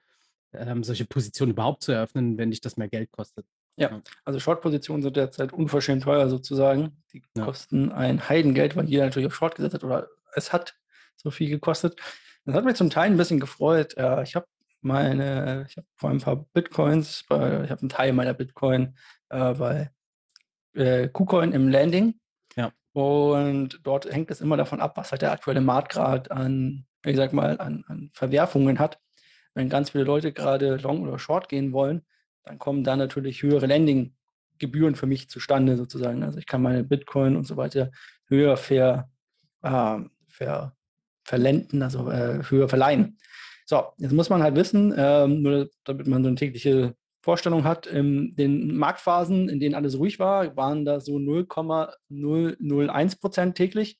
ähm, 0.53 0.85
solche 0.85 1.03
Positionen 1.05 1.51
überhaupt 1.51 1.83
zu 1.83 1.91
eröffnen, 1.91 2.37
wenn 2.37 2.51
dich 2.51 2.61
das 2.61 2.77
mehr 2.77 2.87
Geld 2.87 3.11
kostet. 3.11 3.45
Ja, 3.77 4.01
also 4.23 4.39
Short-Positionen 4.39 5.03
sind 5.03 5.17
derzeit 5.17 5.51
unverschämt 5.51 6.03
teuer 6.03 6.29
sozusagen. 6.29 7.03
Die 7.11 7.21
ja. 7.35 7.43
kosten 7.43 7.91
ein 7.91 8.29
Heidengeld, 8.29 8.77
weil 8.77 8.89
jeder 8.89 9.03
natürlich 9.05 9.27
auf 9.27 9.35
Short 9.35 9.55
gesetzt 9.55 9.73
hat 9.73 9.83
oder 9.83 10.07
es 10.33 10.53
hat 10.53 10.75
so 11.17 11.29
viel 11.29 11.49
gekostet. 11.49 11.99
Das 12.45 12.55
hat 12.55 12.63
mich 12.63 12.75
zum 12.75 12.89
Teil 12.89 13.11
ein 13.11 13.17
bisschen 13.17 13.41
gefreut. 13.41 13.97
Äh, 13.97 14.23
ich 14.23 14.35
habe 14.35 14.47
meine, 14.85 15.65
ich 15.67 15.75
habe 15.75 15.87
vor 15.95 16.11
ein 16.11 16.19
paar 16.19 16.45
Bitcoins, 16.53 17.25
bei, 17.27 17.63
ich 17.63 17.71
habe 17.71 17.81
einen 17.81 17.89
Teil 17.89 18.13
meiner 18.13 18.33
Bitcoin 18.33 18.95
äh, 19.29 19.53
bei 19.53 19.91
äh, 20.73 21.09
KuCoin 21.09 21.51
im 21.51 21.67
Landing. 21.67 22.19
Ja. 22.55 22.71
Und 22.93 23.81
dort 23.83 24.05
hängt 24.05 24.31
es 24.31 24.41
immer 24.41 24.55
davon 24.55 24.79
ab, 24.79 24.95
was 24.95 25.11
halt 25.11 25.21
der 25.21 25.31
aktuelle 25.31 25.61
Marktgrad 25.61 26.31
an, 26.31 26.85
ich 27.05 27.17
sag 27.17 27.33
mal, 27.33 27.59
an, 27.59 27.83
an 27.87 28.11
Verwerfungen 28.13 28.79
hat. 28.79 28.99
Wenn 29.53 29.69
ganz 29.69 29.89
viele 29.89 30.03
Leute 30.03 30.31
gerade 30.31 30.77
Long 30.77 31.01
oder 31.01 31.19
Short 31.19 31.49
gehen 31.49 31.73
wollen, 31.73 32.05
dann 32.43 32.59
kommen 32.59 32.83
da 32.83 32.95
natürlich 32.95 33.41
höhere 33.41 33.65
Landing-Gebühren 33.65 34.95
für 34.95 35.07
mich 35.07 35.29
zustande 35.29 35.77
sozusagen. 35.77 36.23
Also 36.23 36.37
ich 36.37 36.45
kann 36.45 36.61
meine 36.61 36.83
Bitcoin 36.83 37.35
und 37.35 37.47
so 37.47 37.57
weiter 37.57 37.91
höher 38.27 38.55
ver, 38.57 39.09
äh, 39.63 39.99
ver, 40.27 40.75
verlenden, 41.23 41.81
also 41.81 42.09
äh, 42.11 42.43
höher 42.49 42.69
verleihen. 42.69 43.17
So, 43.65 43.83
jetzt 43.97 44.13
muss 44.13 44.29
man 44.29 44.41
halt 44.43 44.55
wissen, 44.55 44.93
ähm, 44.95 45.41
nur 45.41 45.69
damit 45.83 46.07
man 46.07 46.23
so 46.23 46.29
eine 46.29 46.37
tägliche 46.37 46.95
Vorstellung 47.21 47.63
hat, 47.63 47.87
in 47.87 48.35
den 48.35 48.77
Marktphasen, 48.77 49.49
in 49.49 49.59
denen 49.59 49.73
alles 49.73 49.97
ruhig 49.97 50.19
war, 50.19 50.55
waren 50.55 50.85
da 50.85 50.99
so 50.99 51.17
0,001 51.17 53.15
Prozent 53.15 53.57
täglich, 53.57 53.99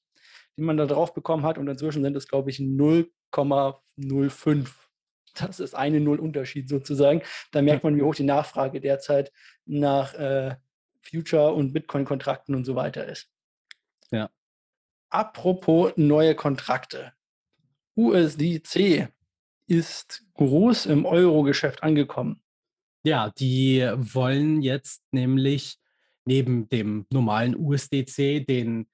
die 0.56 0.62
man 0.62 0.78
da 0.78 0.86
drauf 0.86 1.16
bekommen 1.16 1.44
hat. 1.44 1.58
Und 1.58 1.68
inzwischen 1.68 2.04
sind 2.04 2.16
es, 2.16 2.28
glaube 2.28 2.52
ich, 2.52 2.60
0,05. 2.60 4.68
Das 5.34 5.60
ist 5.60 5.74
eine 5.74 6.00
Null-Unterschied 6.00 6.70
sozusagen. 6.70 7.24
Da 7.52 7.64
merkt 7.64 7.84
man, 7.84 7.98
wie 7.98 8.04
hoch 8.04 8.16
die 8.16 8.24
Nachfrage 8.24 8.80
derzeit 8.80 9.34
nach 9.66 10.14
äh, 10.14 10.56
Future- 11.02 11.54
und 11.54 11.74
Bitcoin-Kontrakten 11.74 12.56
und 12.56 12.64
so 12.64 12.76
weiter 12.76 13.06
ist. 13.06 13.28
Ja. 14.12 14.30
Apropos 15.10 15.92
neue 15.98 16.36
Kontrakte. 16.36 17.12
USDC 17.98 19.10
ist 19.68 20.24
groß 20.36 20.86
im 20.88 21.06
Euro-Geschäft 21.06 21.84
angekommen. 21.84 22.42
Ja, 23.04 23.32
die 23.38 23.88
wollen 23.96 24.62
jetzt 24.62 25.04
nämlich 25.12 25.78
neben 26.26 26.68
dem 26.70 27.06
normalen 27.12 27.56
USDC 27.56 28.46
den 28.48 28.88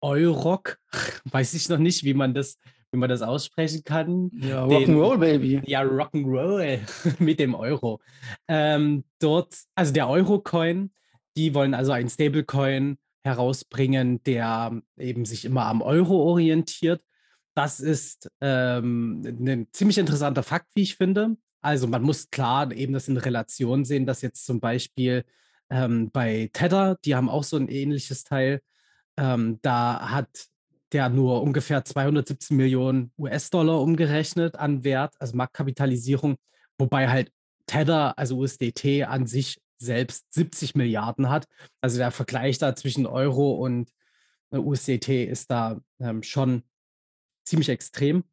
Euroc, 0.00 0.78
weiß 1.24 1.54
ich 1.54 1.68
noch 1.68 1.78
nicht, 1.78 2.04
wie 2.04 2.14
man 2.14 2.34
das, 2.34 2.58
wie 2.92 2.98
man 2.98 3.08
das 3.08 3.22
aussprechen 3.22 3.82
kann. 3.84 4.30
Ja, 4.34 4.64
Rock'n'Roll, 4.66 5.18
Baby. 5.18 5.62
Ja, 5.66 5.82
Rock'n'Roll 5.82 6.80
mit 7.18 7.40
dem 7.40 7.54
Euro. 7.54 8.00
Ähm, 8.46 9.04
dort, 9.18 9.54
also 9.74 9.92
der 9.92 10.08
Euro-Coin, 10.08 10.90
die 11.36 11.54
wollen 11.54 11.74
also 11.74 11.92
einen 11.92 12.08
Stablecoin 12.08 12.98
herausbringen, 13.24 14.22
der 14.24 14.80
eben 14.96 15.24
sich 15.24 15.44
immer 15.44 15.66
am 15.66 15.82
Euro 15.82 16.22
orientiert. 16.22 17.02
Das 17.56 17.80
ist 17.80 18.30
ähm, 18.42 19.22
ein 19.24 19.66
ziemlich 19.72 19.96
interessanter 19.96 20.42
Fakt, 20.42 20.68
wie 20.74 20.82
ich 20.82 20.96
finde. 20.96 21.38
Also 21.62 21.86
man 21.86 22.02
muss 22.02 22.28
klar 22.28 22.70
eben 22.70 22.92
das 22.92 23.08
in 23.08 23.16
Relation 23.16 23.86
sehen, 23.86 24.04
dass 24.04 24.20
jetzt 24.20 24.44
zum 24.44 24.60
Beispiel 24.60 25.24
ähm, 25.70 26.10
bei 26.10 26.50
Tether, 26.52 26.98
die 27.06 27.14
haben 27.14 27.30
auch 27.30 27.44
so 27.44 27.56
ein 27.56 27.68
ähnliches 27.68 28.24
Teil, 28.24 28.60
ähm, 29.16 29.58
da 29.62 30.10
hat 30.10 30.28
der 30.92 31.08
nur 31.08 31.42
ungefähr 31.42 31.82
217 31.82 32.58
Millionen 32.58 33.10
US-Dollar 33.18 33.80
umgerechnet 33.80 34.56
an 34.56 34.84
Wert, 34.84 35.14
also 35.18 35.34
Marktkapitalisierung, 35.34 36.36
wobei 36.76 37.08
halt 37.08 37.32
Tether, 37.64 38.18
also 38.18 38.36
USDT 38.36 39.04
an 39.04 39.26
sich 39.26 39.62
selbst 39.78 40.26
70 40.34 40.74
Milliarden 40.74 41.30
hat. 41.30 41.46
Also 41.80 41.96
der 41.96 42.10
Vergleich 42.10 42.58
da 42.58 42.76
zwischen 42.76 43.06
Euro 43.06 43.52
und 43.52 43.90
äh, 44.50 44.58
USDT 44.58 45.24
ist 45.24 45.50
da 45.50 45.80
ähm, 46.00 46.22
schon 46.22 46.62
ziemlich 47.46 47.68
extrem. 47.68 48.24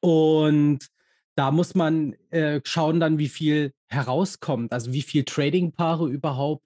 Und 0.00 0.88
da 1.34 1.50
muss 1.52 1.74
man 1.74 2.14
äh, 2.30 2.60
schauen 2.64 2.98
dann, 2.98 3.18
wie 3.18 3.28
viel 3.28 3.72
herauskommt, 3.86 4.72
also 4.72 4.92
wie 4.92 5.02
viel 5.02 5.24
Trading-Paare 5.24 6.08
überhaupt 6.08 6.64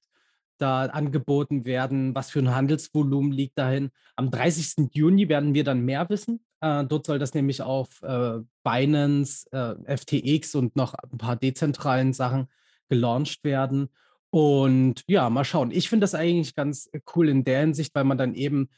da 0.58 0.86
angeboten 0.86 1.64
werden, 1.64 2.14
was 2.14 2.30
für 2.30 2.38
ein 2.38 2.54
Handelsvolumen 2.54 3.32
liegt 3.32 3.58
dahin. 3.58 3.90
Am 4.16 4.30
30. 4.30 4.90
Juni 4.92 5.28
werden 5.28 5.54
wir 5.54 5.64
dann 5.64 5.84
mehr 5.84 6.08
wissen. 6.08 6.40
Äh, 6.60 6.84
dort 6.84 7.06
soll 7.06 7.18
das 7.18 7.34
nämlich 7.34 7.62
auf 7.62 8.00
äh, 8.02 8.38
Binance, 8.62 9.46
äh, 9.52 9.96
FTX 9.96 10.54
und 10.54 10.76
noch 10.76 10.94
ein 10.94 11.18
paar 11.18 11.36
dezentralen 11.36 12.12
Sachen 12.12 12.48
gelauncht 12.88 13.42
werden. 13.42 13.88
Und 14.30 15.02
ja, 15.08 15.28
mal 15.28 15.44
schauen. 15.44 15.72
Ich 15.72 15.88
finde 15.88 16.04
das 16.04 16.14
eigentlich 16.14 16.54
ganz 16.54 16.88
cool 17.14 17.28
in 17.28 17.44
der 17.44 17.60
Hinsicht, 17.60 17.94
weil 17.94 18.04
man 18.04 18.16
dann 18.16 18.34
eben, 18.34 18.70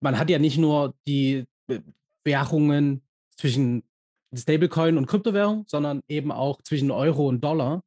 man 0.00 0.18
hat 0.18 0.30
ja 0.30 0.38
nicht 0.38 0.58
nur 0.58 0.94
die 1.06 1.44
äh, 1.68 1.80
Währungen 2.24 3.02
zwischen 3.36 3.84
Stablecoin 4.34 4.96
und 4.96 5.06
Kryptowährung, 5.06 5.64
sondern 5.66 6.02
eben 6.08 6.32
auch 6.32 6.62
zwischen 6.62 6.90
Euro 6.90 7.28
und 7.28 7.42
Dollar. 7.42 7.82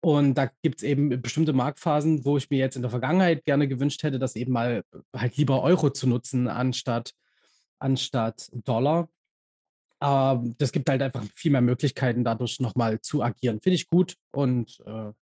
Und 0.00 0.34
da 0.34 0.50
gibt 0.62 0.78
es 0.78 0.82
eben 0.82 1.22
bestimmte 1.22 1.52
Marktphasen, 1.52 2.24
wo 2.24 2.36
ich 2.36 2.50
mir 2.50 2.58
jetzt 2.58 2.76
in 2.76 2.82
der 2.82 2.90
Vergangenheit 2.90 3.44
gerne 3.44 3.68
gewünscht 3.68 4.02
hätte, 4.02 4.18
das 4.18 4.36
eben 4.36 4.52
mal 4.52 4.84
halt 5.16 5.36
lieber 5.36 5.62
Euro 5.62 5.90
zu 5.90 6.06
nutzen 6.06 6.48
anstatt, 6.48 7.12
anstatt 7.78 8.50
Dollar. 8.52 9.08
Aber 10.00 10.44
das 10.58 10.72
gibt 10.72 10.90
halt 10.90 11.00
einfach 11.00 11.24
viel 11.34 11.52
mehr 11.52 11.62
Möglichkeiten, 11.62 12.24
dadurch 12.24 12.60
nochmal 12.60 13.00
zu 13.00 13.22
agieren. 13.22 13.60
Finde 13.62 13.76
ich 13.76 13.88
gut 13.88 14.16
und 14.32 14.78
äh, 14.84 15.12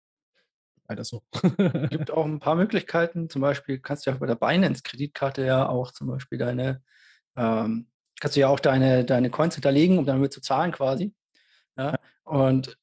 weiter 0.88 1.04
so. 1.04 1.22
Es 1.32 1.42
gibt 1.90 2.10
auch 2.10 2.24
ein 2.24 2.40
paar 2.40 2.56
Möglichkeiten. 2.56 3.28
Zum 3.30 3.42
Beispiel 3.42 3.78
kannst 3.78 4.06
du 4.06 4.10
ja 4.10 4.16
bei 4.16 4.26
der 4.26 4.34
Binance-Kreditkarte 4.34 5.44
ja 5.44 5.68
auch 5.68 5.92
zum 5.92 6.08
Beispiel 6.08 6.38
deine 6.38 6.82
ähm, 7.36 7.86
kannst 8.22 8.36
du 8.36 8.40
ja 8.40 8.46
auch 8.46 8.60
deine, 8.60 9.04
deine 9.04 9.30
Coins 9.30 9.56
hinterlegen, 9.56 9.98
um 9.98 10.06
damit 10.06 10.32
zu 10.32 10.40
zahlen 10.40 10.70
quasi. 10.70 11.12
Ja? 11.76 11.96
Und 12.22 12.78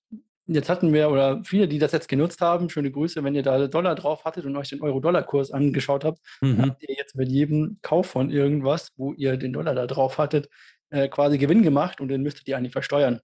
jetzt 0.48 0.68
hatten 0.68 0.92
wir, 0.92 1.10
oder 1.10 1.42
viele, 1.46 1.70
die 1.70 1.80
das 1.80 1.94
jetzt 1.94 2.10
genutzt 2.10 2.42
haben, 2.42 2.70
schöne 2.70 2.92
Grüße, 2.92 3.24
wenn 3.24 3.36
ihr 3.36 3.42
da 3.42 3.68
Dollar 3.68 3.96
drauf 3.96 4.26
hattet 4.26 4.44
und 4.44 4.58
euch 4.58 4.68
den 4.68 4.82
Euro-Dollar-Kurs 4.82 5.52
angeschaut 5.52 6.04
habt, 6.04 6.20
mhm. 6.42 6.62
habt 6.62 6.84
ihr 6.84 6.94
jetzt 6.94 7.16
mit 7.16 7.30
jedem 7.30 7.80
Kauf 7.82 8.08
von 8.08 8.30
irgendwas, 8.30 8.92
wo 8.98 9.14
ihr 9.14 9.38
den 9.38 9.54
Dollar 9.54 9.76
da 9.76 9.88
drauf 9.88 10.18
hattet, 10.18 10.50
äh, 10.90 11.08
quasi 11.08 11.38
Gewinn 11.38 11.64
gemacht 11.64 12.02
und 12.02 12.10
den 12.10 12.22
müsstet 12.22 12.46
ihr 12.50 12.58
eigentlich 12.58 12.74
versteuern. 12.74 13.22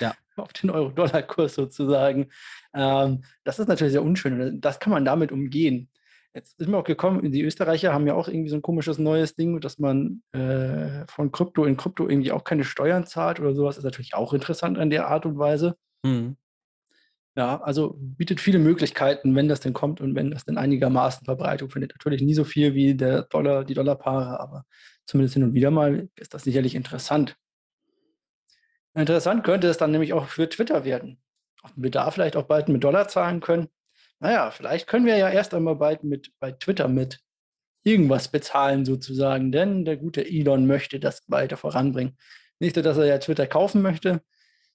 Ja. 0.00 0.14
Auf 0.36 0.52
den 0.54 0.70
Euro-Dollar-Kurs 0.70 1.54
sozusagen. 1.54 2.32
Ähm, 2.74 3.22
das 3.44 3.60
ist 3.60 3.68
natürlich 3.68 3.92
sehr 3.92 4.02
unschön. 4.02 4.60
Das 4.60 4.80
kann 4.80 4.92
man 4.92 5.04
damit 5.04 5.30
umgehen. 5.30 5.91
Jetzt 6.34 6.58
ist 6.58 6.68
mir 6.68 6.78
auch 6.78 6.84
gekommen, 6.84 7.30
die 7.30 7.42
Österreicher 7.42 7.92
haben 7.92 8.06
ja 8.06 8.14
auch 8.14 8.26
irgendwie 8.26 8.48
so 8.48 8.56
ein 8.56 8.62
komisches 8.62 8.98
neues 8.98 9.34
Ding, 9.34 9.60
dass 9.60 9.78
man 9.78 10.22
äh, 10.32 11.04
von 11.06 11.30
Krypto 11.30 11.66
in 11.66 11.76
Krypto 11.76 12.08
irgendwie 12.08 12.32
auch 12.32 12.44
keine 12.44 12.64
Steuern 12.64 13.04
zahlt 13.06 13.38
oder 13.38 13.54
sowas. 13.54 13.76
Ist 13.76 13.84
natürlich 13.84 14.14
auch 14.14 14.32
interessant 14.32 14.78
an 14.78 14.88
der 14.88 15.08
Art 15.08 15.26
und 15.26 15.38
Weise. 15.38 15.76
Mhm. 16.02 16.36
Ja, 17.34 17.60
also 17.62 17.96
bietet 17.98 18.40
viele 18.40 18.58
Möglichkeiten, 18.58 19.34
wenn 19.34 19.48
das 19.48 19.60
denn 19.60 19.72
kommt 19.72 20.00
und 20.00 20.14
wenn 20.14 20.30
das 20.30 20.44
denn 20.44 20.58
einigermaßen 20.58 21.24
Verbreitung 21.24 21.70
findet. 21.70 21.92
Natürlich 21.92 22.22
nie 22.22 22.34
so 22.34 22.44
viel 22.44 22.74
wie 22.74 22.94
der 22.94 23.22
Dollar, 23.22 23.64
die 23.64 23.74
Dollarpaare, 23.74 24.38
aber 24.38 24.64
zumindest 25.06 25.34
hin 25.34 25.44
und 25.44 25.54
wieder 25.54 25.70
mal 25.70 26.08
ist 26.16 26.34
das 26.34 26.44
sicherlich 26.44 26.74
interessant. 26.74 27.36
Interessant 28.94 29.44
könnte 29.44 29.68
es 29.68 29.78
dann 29.78 29.90
nämlich 29.90 30.12
auch 30.12 30.26
für 30.26 30.48
Twitter 30.48 30.84
werden. 30.84 31.18
Ob 31.62 31.72
wir 31.76 31.90
da 31.90 32.10
vielleicht 32.10 32.36
auch 32.36 32.44
bald 32.44 32.68
mit 32.68 32.84
Dollar 32.84 33.08
zahlen 33.08 33.40
können. 33.40 33.68
Naja, 34.22 34.52
vielleicht 34.52 34.86
können 34.86 35.04
wir 35.04 35.16
ja 35.16 35.28
erst 35.28 35.52
einmal 35.52 35.74
bald 35.74 36.04
mit 36.04 36.30
bei 36.38 36.52
Twitter 36.52 36.86
mit 36.86 37.18
irgendwas 37.82 38.28
bezahlen 38.28 38.84
sozusagen, 38.84 39.50
denn 39.50 39.84
der 39.84 39.96
gute 39.96 40.24
Elon 40.24 40.64
möchte 40.68 41.00
das 41.00 41.24
weiter 41.26 41.56
voranbringen. 41.56 42.16
Nicht 42.60 42.76
nur, 42.76 42.84
dass 42.84 42.98
er 42.98 43.06
ja 43.06 43.18
Twitter 43.18 43.48
kaufen 43.48 43.82
möchte, 43.82 44.22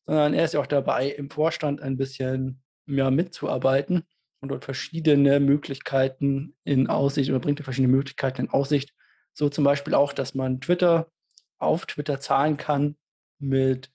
sondern 0.05 0.33
er 0.33 0.43
ist 0.43 0.53
ja 0.53 0.59
auch 0.59 0.67
dabei, 0.67 1.07
im 1.07 1.29
Vorstand 1.29 1.81
ein 1.81 1.95
bisschen 1.95 2.61
ja, 2.87 3.09
mitzuarbeiten 3.09 4.03
und 4.41 4.49
dort 4.49 4.65
verschiedene 4.65 5.39
Möglichkeiten 5.39 6.57
in 6.65 6.87
Aussicht 6.87 7.29
oder 7.29 7.39
bringt 7.39 7.61
er 7.61 7.63
verschiedene 7.63 7.95
Möglichkeiten 7.95 8.41
in 8.41 8.49
Aussicht. 8.49 8.93
So 9.31 9.47
zum 9.47 9.63
Beispiel 9.63 9.93
auch, 9.93 10.11
dass 10.11 10.35
man 10.35 10.59
Twitter 10.59 11.09
auf 11.57 11.85
Twitter 11.85 12.19
zahlen 12.19 12.57
kann 12.57 12.97
mit 13.39 13.91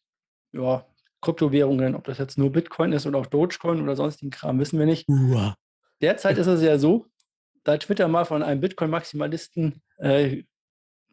ja, 0.52 0.86
Kryptowährungen, 1.22 1.94
ob 1.94 2.04
das 2.04 2.18
jetzt 2.18 2.36
nur 2.36 2.52
Bitcoin 2.52 2.92
ist 2.92 3.06
oder 3.06 3.18
auch 3.18 3.26
Dogecoin 3.26 3.80
oder 3.80 3.96
sonstigen 3.96 4.30
Kram, 4.30 4.58
wissen 4.58 4.78
wir 4.78 4.86
nicht. 4.86 5.08
Uah. 5.08 5.56
Derzeit 6.02 6.36
ist 6.36 6.48
es 6.48 6.60
ja 6.62 6.78
so, 6.78 7.06
da 7.64 7.78
Twitter 7.78 8.08
mal 8.08 8.24
von 8.24 8.42
einem 8.42 8.60
Bitcoin-Maximalisten 8.60 9.80
äh, 9.98 10.42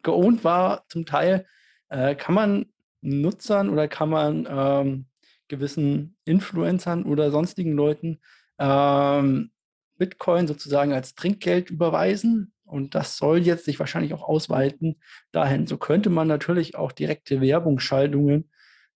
geohnt 0.02 0.44
war, 0.44 0.84
zum 0.88 1.06
Teil, 1.06 1.46
äh, 1.88 2.14
kann 2.16 2.34
man 2.34 2.66
Nutzern 3.02 3.70
oder 3.70 3.88
kann 3.88 4.10
man 4.10 4.48
ähm, 4.50 5.06
gewissen 5.48 6.16
Influencern 6.24 7.04
oder 7.04 7.30
sonstigen 7.30 7.72
Leuten 7.72 8.20
ähm, 8.58 9.52
Bitcoin 9.96 10.46
sozusagen 10.46 10.92
als 10.92 11.14
Trinkgeld 11.14 11.70
überweisen. 11.70 12.52
Und 12.64 12.94
das 12.94 13.16
soll 13.16 13.38
jetzt 13.38 13.64
sich 13.64 13.78
wahrscheinlich 13.78 14.14
auch 14.14 14.22
ausweiten 14.22 15.00
dahin. 15.32 15.66
So 15.66 15.76
könnte 15.76 16.10
man 16.10 16.28
natürlich 16.28 16.76
auch 16.76 16.92
direkte 16.92 17.40
Werbungsschaltungen 17.40 18.50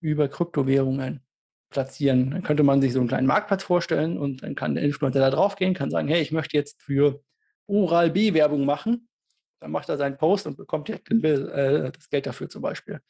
über 0.04 0.28
Kryptowährungen 0.28 1.20
platzieren. 1.70 2.30
Dann 2.30 2.42
könnte 2.42 2.62
man 2.62 2.82
sich 2.82 2.92
so 2.92 3.00
einen 3.00 3.08
kleinen 3.08 3.26
Marktplatz 3.26 3.62
vorstellen 3.64 4.18
und 4.18 4.42
dann 4.42 4.54
kann 4.54 4.74
der 4.74 4.84
Influencer 4.84 5.20
da 5.20 5.30
drauf 5.30 5.56
gehen, 5.56 5.74
kann 5.74 5.90
sagen, 5.90 6.08
hey, 6.08 6.20
ich 6.20 6.30
möchte 6.30 6.56
jetzt 6.56 6.82
für 6.82 7.22
Oral 7.66 8.10
B 8.10 8.34
Werbung 8.34 8.66
machen. 8.66 9.08
Dann 9.60 9.70
macht 9.70 9.88
er 9.88 9.96
seinen 9.96 10.18
Post 10.18 10.46
und 10.46 10.58
bekommt 10.58 10.88
direkt 10.88 11.10
äh, 11.10 11.90
das 11.90 12.10
Geld 12.10 12.26
dafür 12.26 12.50
zum 12.50 12.60
Beispiel. 12.60 13.00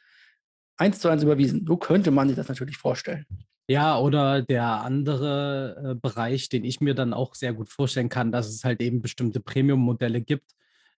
Eins 0.76 1.00
zu 1.00 1.08
eins 1.08 1.24
überwiesen. 1.24 1.64
So 1.66 1.76
könnte 1.76 2.12
man 2.12 2.28
sich 2.28 2.36
das 2.36 2.48
natürlich 2.48 2.76
vorstellen. 2.76 3.26
Ja, 3.66 3.98
oder 3.98 4.42
der 4.42 4.64
andere 4.64 5.92
äh, 5.92 5.94
Bereich, 5.96 6.48
den 6.48 6.64
ich 6.64 6.80
mir 6.80 6.94
dann 6.94 7.12
auch 7.12 7.34
sehr 7.34 7.54
gut 7.54 7.68
vorstellen 7.68 8.08
kann, 8.08 8.30
dass 8.30 8.48
es 8.48 8.62
halt 8.62 8.80
eben 8.80 9.02
bestimmte 9.02 9.40
Premium-Modelle 9.40 10.20
gibt, 10.20 10.52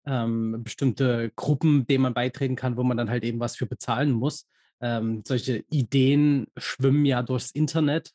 ähm, 0.06 0.62
bestimmte 0.62 1.32
Gruppen, 1.38 1.88
denen 1.88 2.04
man 2.04 2.14
beitreten 2.14 2.58
kann, 2.58 2.76
wo 2.76 2.84
man 2.84 2.98
dann 2.98 3.10
halt 3.10 3.24
eben 3.24 3.40
was 3.40 3.56
für 3.56 3.66
bezahlen 3.66 4.12
muss 4.12 4.48
ähm, 4.82 5.24
solche 5.26 5.64
Ideen 5.70 6.48
schwimmen 6.58 7.06
ja 7.06 7.22
durchs 7.22 7.52
Internet, 7.52 8.12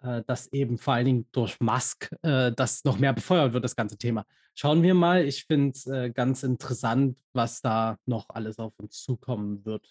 äh, 0.00 0.22
dass 0.26 0.52
eben 0.52 0.78
vor 0.78 0.94
allen 0.94 1.06
Dingen 1.06 1.28
durch 1.32 1.60
Musk 1.60 2.14
äh, 2.22 2.52
das 2.52 2.84
noch 2.84 2.98
mehr 2.98 3.12
befeuert 3.12 3.52
wird, 3.52 3.64
das 3.64 3.76
ganze 3.76 3.96
Thema. 3.96 4.26
Schauen 4.54 4.82
wir 4.82 4.94
mal. 4.94 5.24
Ich 5.24 5.44
finde 5.44 5.70
es 5.70 5.86
äh, 5.86 6.10
ganz 6.10 6.42
interessant, 6.42 7.18
was 7.32 7.60
da 7.60 7.98
noch 8.06 8.28
alles 8.28 8.58
auf 8.58 8.72
uns 8.78 9.02
zukommen 9.02 9.64
wird. 9.64 9.86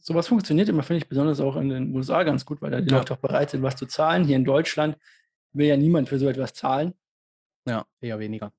Sowas 0.00 0.26
funktioniert 0.26 0.68
immer, 0.68 0.82
finde 0.82 0.98
ich, 0.98 1.08
besonders 1.08 1.40
auch 1.40 1.56
in 1.56 1.68
den 1.68 1.94
USA 1.94 2.24
ganz 2.24 2.44
gut, 2.44 2.60
weil 2.60 2.72
da 2.72 2.80
die 2.80 2.90
ja. 2.90 2.98
Leute 2.98 3.14
auch 3.14 3.18
bereit 3.18 3.50
sind, 3.50 3.62
was 3.62 3.76
zu 3.76 3.86
zahlen. 3.86 4.24
Hier 4.24 4.36
in 4.36 4.44
Deutschland 4.44 4.98
will 5.52 5.66
ja 5.66 5.76
niemand 5.76 6.08
für 6.08 6.18
so 6.18 6.28
etwas 6.28 6.54
zahlen. 6.54 6.94
Ja, 7.66 7.86
eher 8.00 8.18
weniger. 8.18 8.52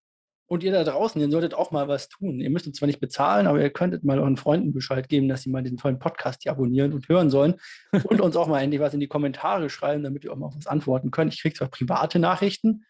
Und 0.45 0.61
ihr 0.63 0.71
da 0.71 0.83
draußen, 0.83 1.19
ihr 1.21 1.29
solltet 1.29 1.53
auch 1.53 1.71
mal 1.71 1.87
was 1.87 2.09
tun. 2.09 2.39
Ihr 2.39 2.49
müsst 2.49 2.67
uns 2.67 2.77
zwar 2.77 2.87
nicht 2.87 2.99
bezahlen, 2.99 3.47
aber 3.47 3.61
ihr 3.61 3.69
könntet 3.69 4.03
mal 4.03 4.19
euren 4.19 4.37
Freunden 4.37 4.73
Bescheid 4.73 5.07
geben, 5.07 5.27
dass 5.27 5.43
sie 5.43 5.49
mal 5.49 5.63
den 5.63 5.77
tollen 5.77 5.99
Podcast 5.99 6.43
hier 6.43 6.51
abonnieren 6.51 6.93
und 6.93 7.07
hören 7.07 7.29
sollen 7.29 7.55
und 8.03 8.21
uns 8.21 8.35
auch 8.35 8.47
mal 8.47 8.61
endlich 8.61 8.81
was 8.81 8.93
in 8.93 8.99
die 8.99 9.07
Kommentare 9.07 9.69
schreiben, 9.69 10.03
damit 10.03 10.23
wir 10.23 10.33
auch 10.33 10.37
mal 10.37 10.47
auf 10.47 10.57
was 10.57 10.67
antworten 10.67 11.11
können. 11.11 11.31
Ich 11.31 11.41
kriege 11.41 11.55
zwar 11.55 11.69
private 11.69 12.19
Nachrichten, 12.19 12.85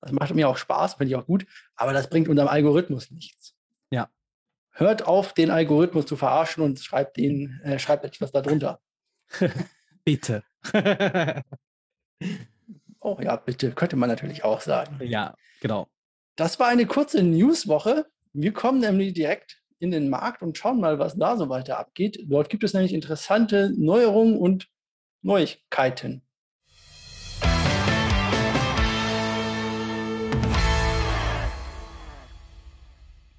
das 0.00 0.12
macht 0.12 0.34
mir 0.34 0.48
auch 0.48 0.56
Spaß, 0.56 0.94
finde 0.94 1.10
ich 1.10 1.16
auch 1.16 1.26
gut, 1.26 1.46
aber 1.76 1.92
das 1.92 2.08
bringt 2.08 2.28
unserem 2.28 2.48
Algorithmus 2.48 3.10
nichts. 3.10 3.54
Ja. 3.90 4.08
Hört 4.70 5.06
auf, 5.06 5.32
den 5.32 5.50
Algorithmus 5.50 6.06
zu 6.06 6.16
verarschen 6.16 6.62
und 6.62 6.78
schreibt, 6.78 7.16
den, 7.16 7.60
äh, 7.64 7.78
schreibt 7.78 8.04
etwas 8.04 8.30
darunter. 8.30 8.80
bitte. 10.04 10.44
oh 13.00 13.18
ja, 13.20 13.36
bitte, 13.36 13.72
könnte 13.72 13.96
man 13.96 14.08
natürlich 14.08 14.44
auch 14.44 14.60
sagen. 14.60 15.00
Ja, 15.02 15.34
genau. 15.60 15.88
Das 16.38 16.60
war 16.60 16.68
eine 16.68 16.86
kurze 16.86 17.20
Newswoche. 17.20 18.06
Wir 18.32 18.52
kommen 18.52 18.78
nämlich 18.78 19.12
direkt 19.12 19.60
in 19.80 19.90
den 19.90 20.08
Markt 20.08 20.40
und 20.40 20.56
schauen 20.56 20.78
mal, 20.78 21.00
was 21.00 21.16
da 21.16 21.36
so 21.36 21.48
weiter 21.48 21.80
abgeht. 21.80 22.16
Dort 22.28 22.48
gibt 22.48 22.62
es 22.62 22.74
nämlich 22.74 22.94
interessante 22.94 23.72
Neuerungen 23.76 24.38
und 24.38 24.68
Neuigkeiten. 25.20 26.22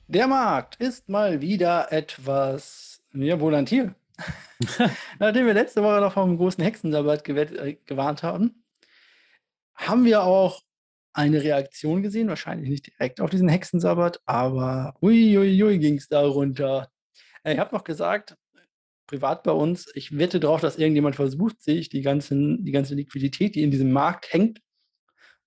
Der 0.07 0.27
Markt 0.27 0.75
ist 0.81 1.07
mal 1.07 1.39
wieder 1.39 1.93
etwas 1.93 3.01
ja, 3.13 3.39
volantil. 3.39 3.95
Nachdem 5.19 5.45
wir 5.45 5.53
letzte 5.53 5.83
Woche 5.83 6.01
noch 6.01 6.11
vom 6.11 6.35
großen 6.35 6.61
Hexensabbat 6.61 7.29
äh, 7.29 7.77
gewarnt 7.85 8.23
haben, 8.23 8.61
haben 9.73 10.03
wir 10.03 10.23
auch 10.23 10.63
eine 11.13 11.43
Reaktion 11.43 12.03
gesehen, 12.03 12.27
wahrscheinlich 12.29 12.69
nicht 12.69 12.87
direkt 12.87 13.21
auf 13.21 13.29
diesen 13.29 13.49
Hexensabbat, 13.49 14.21
aber 14.25 14.93
uiuiui 15.01 15.79
ging 15.79 15.97
es 15.97 16.07
da 16.07 16.21
runter. 16.25 16.89
Äh, 17.43 17.53
ich 17.53 17.59
habe 17.59 17.75
noch 17.75 17.83
gesagt, 17.83 18.35
privat 19.07 19.43
bei 19.43 19.51
uns, 19.51 19.89
ich 19.95 20.17
wette 20.17 20.39
darauf, 20.39 20.61
dass 20.61 20.77
irgendjemand 20.77 21.15
versucht, 21.15 21.61
sich 21.61 21.89
die, 21.89 22.01
ganzen, 22.01 22.63
die 22.63 22.71
ganze 22.71 22.93
Liquidität, 22.93 23.55
die 23.55 23.63
in 23.63 23.71
diesem 23.71 23.91
Markt 23.91 24.31
hängt 24.31 24.61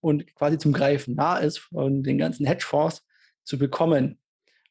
und 0.01 0.35
quasi 0.35 0.59
zum 0.59 0.72
Greifen 0.72 1.14
nah 1.14 1.38
ist, 1.38 1.59
von 1.59 2.03
den 2.03 2.18
ganzen 2.18 2.44
Hedgefonds 2.44 3.05
zu 3.44 3.59
bekommen. 3.59 4.18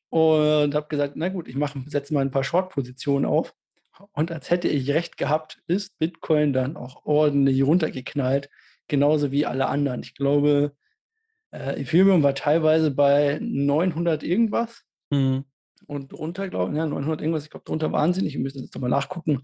Und 0.09 0.75
habe 0.75 0.87
gesagt, 0.89 1.13
na 1.15 1.29
gut, 1.29 1.47
ich 1.47 1.55
setze 1.85 2.13
mal 2.13 2.19
ein 2.19 2.31
paar 2.31 2.43
Short-Positionen 2.43 3.25
auf. 3.25 3.55
Und 4.11 4.29
als 4.29 4.49
hätte 4.49 4.67
ich 4.67 4.89
recht 4.91 5.17
gehabt, 5.17 5.61
ist 5.67 5.97
Bitcoin 5.99 6.51
dann 6.51 6.75
auch 6.75 7.05
ordentlich 7.05 7.63
runtergeknallt, 7.63 8.49
genauso 8.89 9.31
wie 9.31 9.45
alle 9.45 9.67
anderen. 9.67 10.01
Ich 10.01 10.15
glaube, 10.15 10.75
äh, 11.51 11.81
Ethereum 11.81 12.23
war 12.23 12.35
teilweise 12.35 12.91
bei 12.91 13.39
900 13.41 14.23
irgendwas. 14.23 14.83
Mhm. 15.09 15.45
Und 15.87 16.11
drunter, 16.11 16.49
glaube 16.49 16.71
ich, 16.71 16.77
ja, 16.77 16.85
900 16.85 17.21
irgendwas, 17.21 17.43
ich 17.43 17.49
glaube, 17.49 17.65
drunter 17.65 17.91
wahnsinnig. 17.91 18.33
Wir 18.33 18.41
müssen 18.41 18.61
jetzt 18.61 18.73
nochmal 18.73 18.89
nachgucken. 18.89 19.43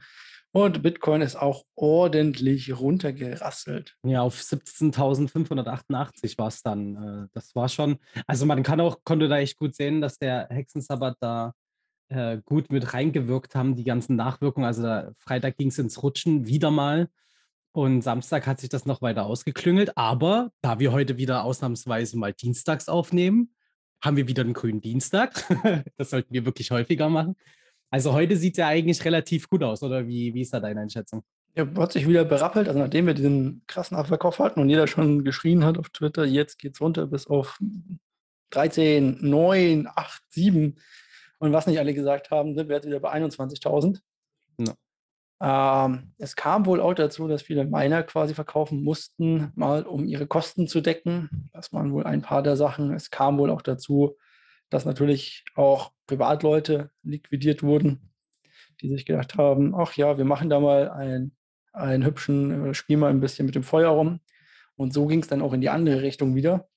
Und 0.51 0.81
Bitcoin 0.81 1.21
ist 1.21 1.35
auch 1.35 1.65
ordentlich 1.75 2.79
runtergerasselt. 2.79 3.95
Ja, 4.03 4.21
auf 4.21 4.39
17.588 4.39 6.37
war 6.37 6.47
es 6.47 6.61
dann. 6.61 6.95
Äh, 6.95 7.27
das 7.33 7.53
war 7.53 7.69
schon, 7.69 7.97
also 8.25 8.45
man 8.45 8.63
kann 8.63 8.79
auch, 8.79 9.03
konnte 9.03 9.27
da 9.27 9.37
echt 9.39 9.57
gut 9.57 9.75
sehen, 9.75 10.01
dass 10.01 10.17
der 10.17 10.47
Hexensabbat 10.49 11.17
da 11.19 11.53
äh, 12.09 12.39
gut 12.45 12.71
mit 12.71 12.93
reingewirkt 12.93 13.55
haben, 13.55 13.75
die 13.75 13.83
ganzen 13.83 14.15
Nachwirkungen. 14.15 14.65
Also 14.65 14.83
da, 14.83 15.11
Freitag 15.17 15.57
ging 15.57 15.67
es 15.67 15.79
ins 15.79 16.01
Rutschen 16.01 16.47
wieder 16.47 16.71
mal. 16.71 17.09
Und 17.77 18.01
Samstag 18.01 18.47
hat 18.47 18.59
sich 18.59 18.69
das 18.69 18.87
noch 18.87 19.03
weiter 19.03 19.27
ausgeklüngelt. 19.27 19.95
Aber 19.99 20.51
da 20.63 20.79
wir 20.79 20.91
heute 20.91 21.17
wieder 21.17 21.43
ausnahmsweise 21.43 22.17
mal 22.17 22.33
dienstags 22.33 22.89
aufnehmen, 22.89 23.53
haben 24.03 24.17
wir 24.17 24.27
wieder 24.27 24.41
einen 24.41 24.53
grünen 24.53 24.81
Dienstag. 24.81 25.45
das 25.95 26.09
sollten 26.09 26.33
wir 26.33 26.43
wirklich 26.43 26.71
häufiger 26.71 27.07
machen. 27.07 27.35
Also 27.91 28.13
heute 28.13 28.35
sieht 28.35 28.53
es 28.53 28.57
ja 28.57 28.67
eigentlich 28.67 29.05
relativ 29.05 29.47
gut 29.47 29.61
aus, 29.61 29.83
oder 29.83 30.07
wie, 30.07 30.33
wie 30.33 30.41
ist 30.41 30.55
da 30.55 30.59
deine 30.59 30.81
Einschätzung? 30.81 31.21
Ja, 31.53 31.67
hat 31.77 31.91
sich 31.91 32.07
wieder 32.07 32.25
berappelt. 32.25 32.67
Also 32.67 32.79
nachdem 32.79 33.05
wir 33.05 33.13
diesen 33.13 33.61
krassen 33.67 33.95
Abverkauf 33.95 34.39
hatten 34.39 34.59
und 34.59 34.69
jeder 34.69 34.87
schon 34.87 35.23
geschrien 35.23 35.63
hat 35.63 35.77
auf 35.77 35.91
Twitter, 35.91 36.25
jetzt 36.25 36.57
geht 36.57 36.73
es 36.73 36.81
runter 36.81 37.05
bis 37.05 37.27
auf 37.27 37.59
13, 38.49 39.19
9, 39.21 39.87
8, 39.93 40.23
7 40.29 40.79
und 41.37 41.53
was 41.53 41.67
nicht 41.67 41.77
alle 41.77 41.93
gesagt 41.93 42.31
haben, 42.31 42.55
sind 42.55 42.69
wir 42.69 42.77
jetzt 42.77 42.87
wieder 42.87 42.99
bei 42.99 43.13
21.000. 43.13 43.99
Ja. 44.57 44.73
Ähm, 45.39 46.13
es 46.17 46.35
kam 46.35 46.65
wohl 46.65 46.81
auch 46.81 46.93
dazu, 46.93 47.27
dass 47.27 47.43
viele 47.43 47.65
Miner 47.65 48.03
quasi 48.03 48.33
verkaufen 48.33 48.83
mussten, 48.83 49.51
mal 49.55 49.83
um 49.83 50.05
ihre 50.05 50.27
Kosten 50.27 50.67
zu 50.67 50.81
decken. 50.81 51.49
Das 51.53 51.71
waren 51.73 51.91
wohl 51.93 52.05
ein 52.05 52.21
paar 52.21 52.41
der 52.41 52.55
Sachen. 52.55 52.93
Es 52.93 53.11
kam 53.11 53.37
wohl 53.37 53.51
auch 53.51 53.61
dazu, 53.61 54.17
dass 54.69 54.85
natürlich 54.85 55.45
auch 55.55 55.91
Privatleute 56.07 56.89
liquidiert 57.03 57.63
wurden, 57.63 58.11
die 58.81 58.89
sich 58.89 59.05
gedacht 59.05 59.35
haben, 59.35 59.75
ach 59.75 59.93
ja, 59.93 60.17
wir 60.17 60.25
machen 60.25 60.49
da 60.49 60.59
mal 60.59 60.89
ein, 60.89 61.33
einen 61.73 62.05
hübschen, 62.05 62.67
äh, 62.67 62.73
Spiel 62.73 62.97
mal 62.97 63.11
ein 63.11 63.21
bisschen 63.21 63.45
mit 63.45 63.55
dem 63.55 63.63
Feuer 63.63 63.89
rum. 63.89 64.19
Und 64.75 64.93
so 64.93 65.07
ging 65.07 65.21
es 65.21 65.27
dann 65.27 65.41
auch 65.41 65.53
in 65.53 65.61
die 65.61 65.69
andere 65.69 66.01
Richtung 66.01 66.35
wieder. 66.35 66.67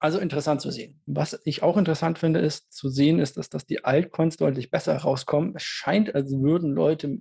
Also 0.00 0.18
interessant 0.18 0.62
zu 0.62 0.70
sehen. 0.70 1.00
Was 1.04 1.38
ich 1.44 1.62
auch 1.62 1.76
interessant 1.76 2.18
finde, 2.18 2.40
ist 2.40 2.72
zu 2.72 2.88
sehen, 2.88 3.20
ist, 3.20 3.36
dass, 3.36 3.50
dass 3.50 3.66
die 3.66 3.84
Altcoins 3.84 4.38
deutlich 4.38 4.70
besser 4.70 4.96
rauskommen. 4.96 5.54
Es 5.54 5.62
scheint, 5.62 6.14
als 6.14 6.32
würden 6.32 6.72
Leute 6.72 7.18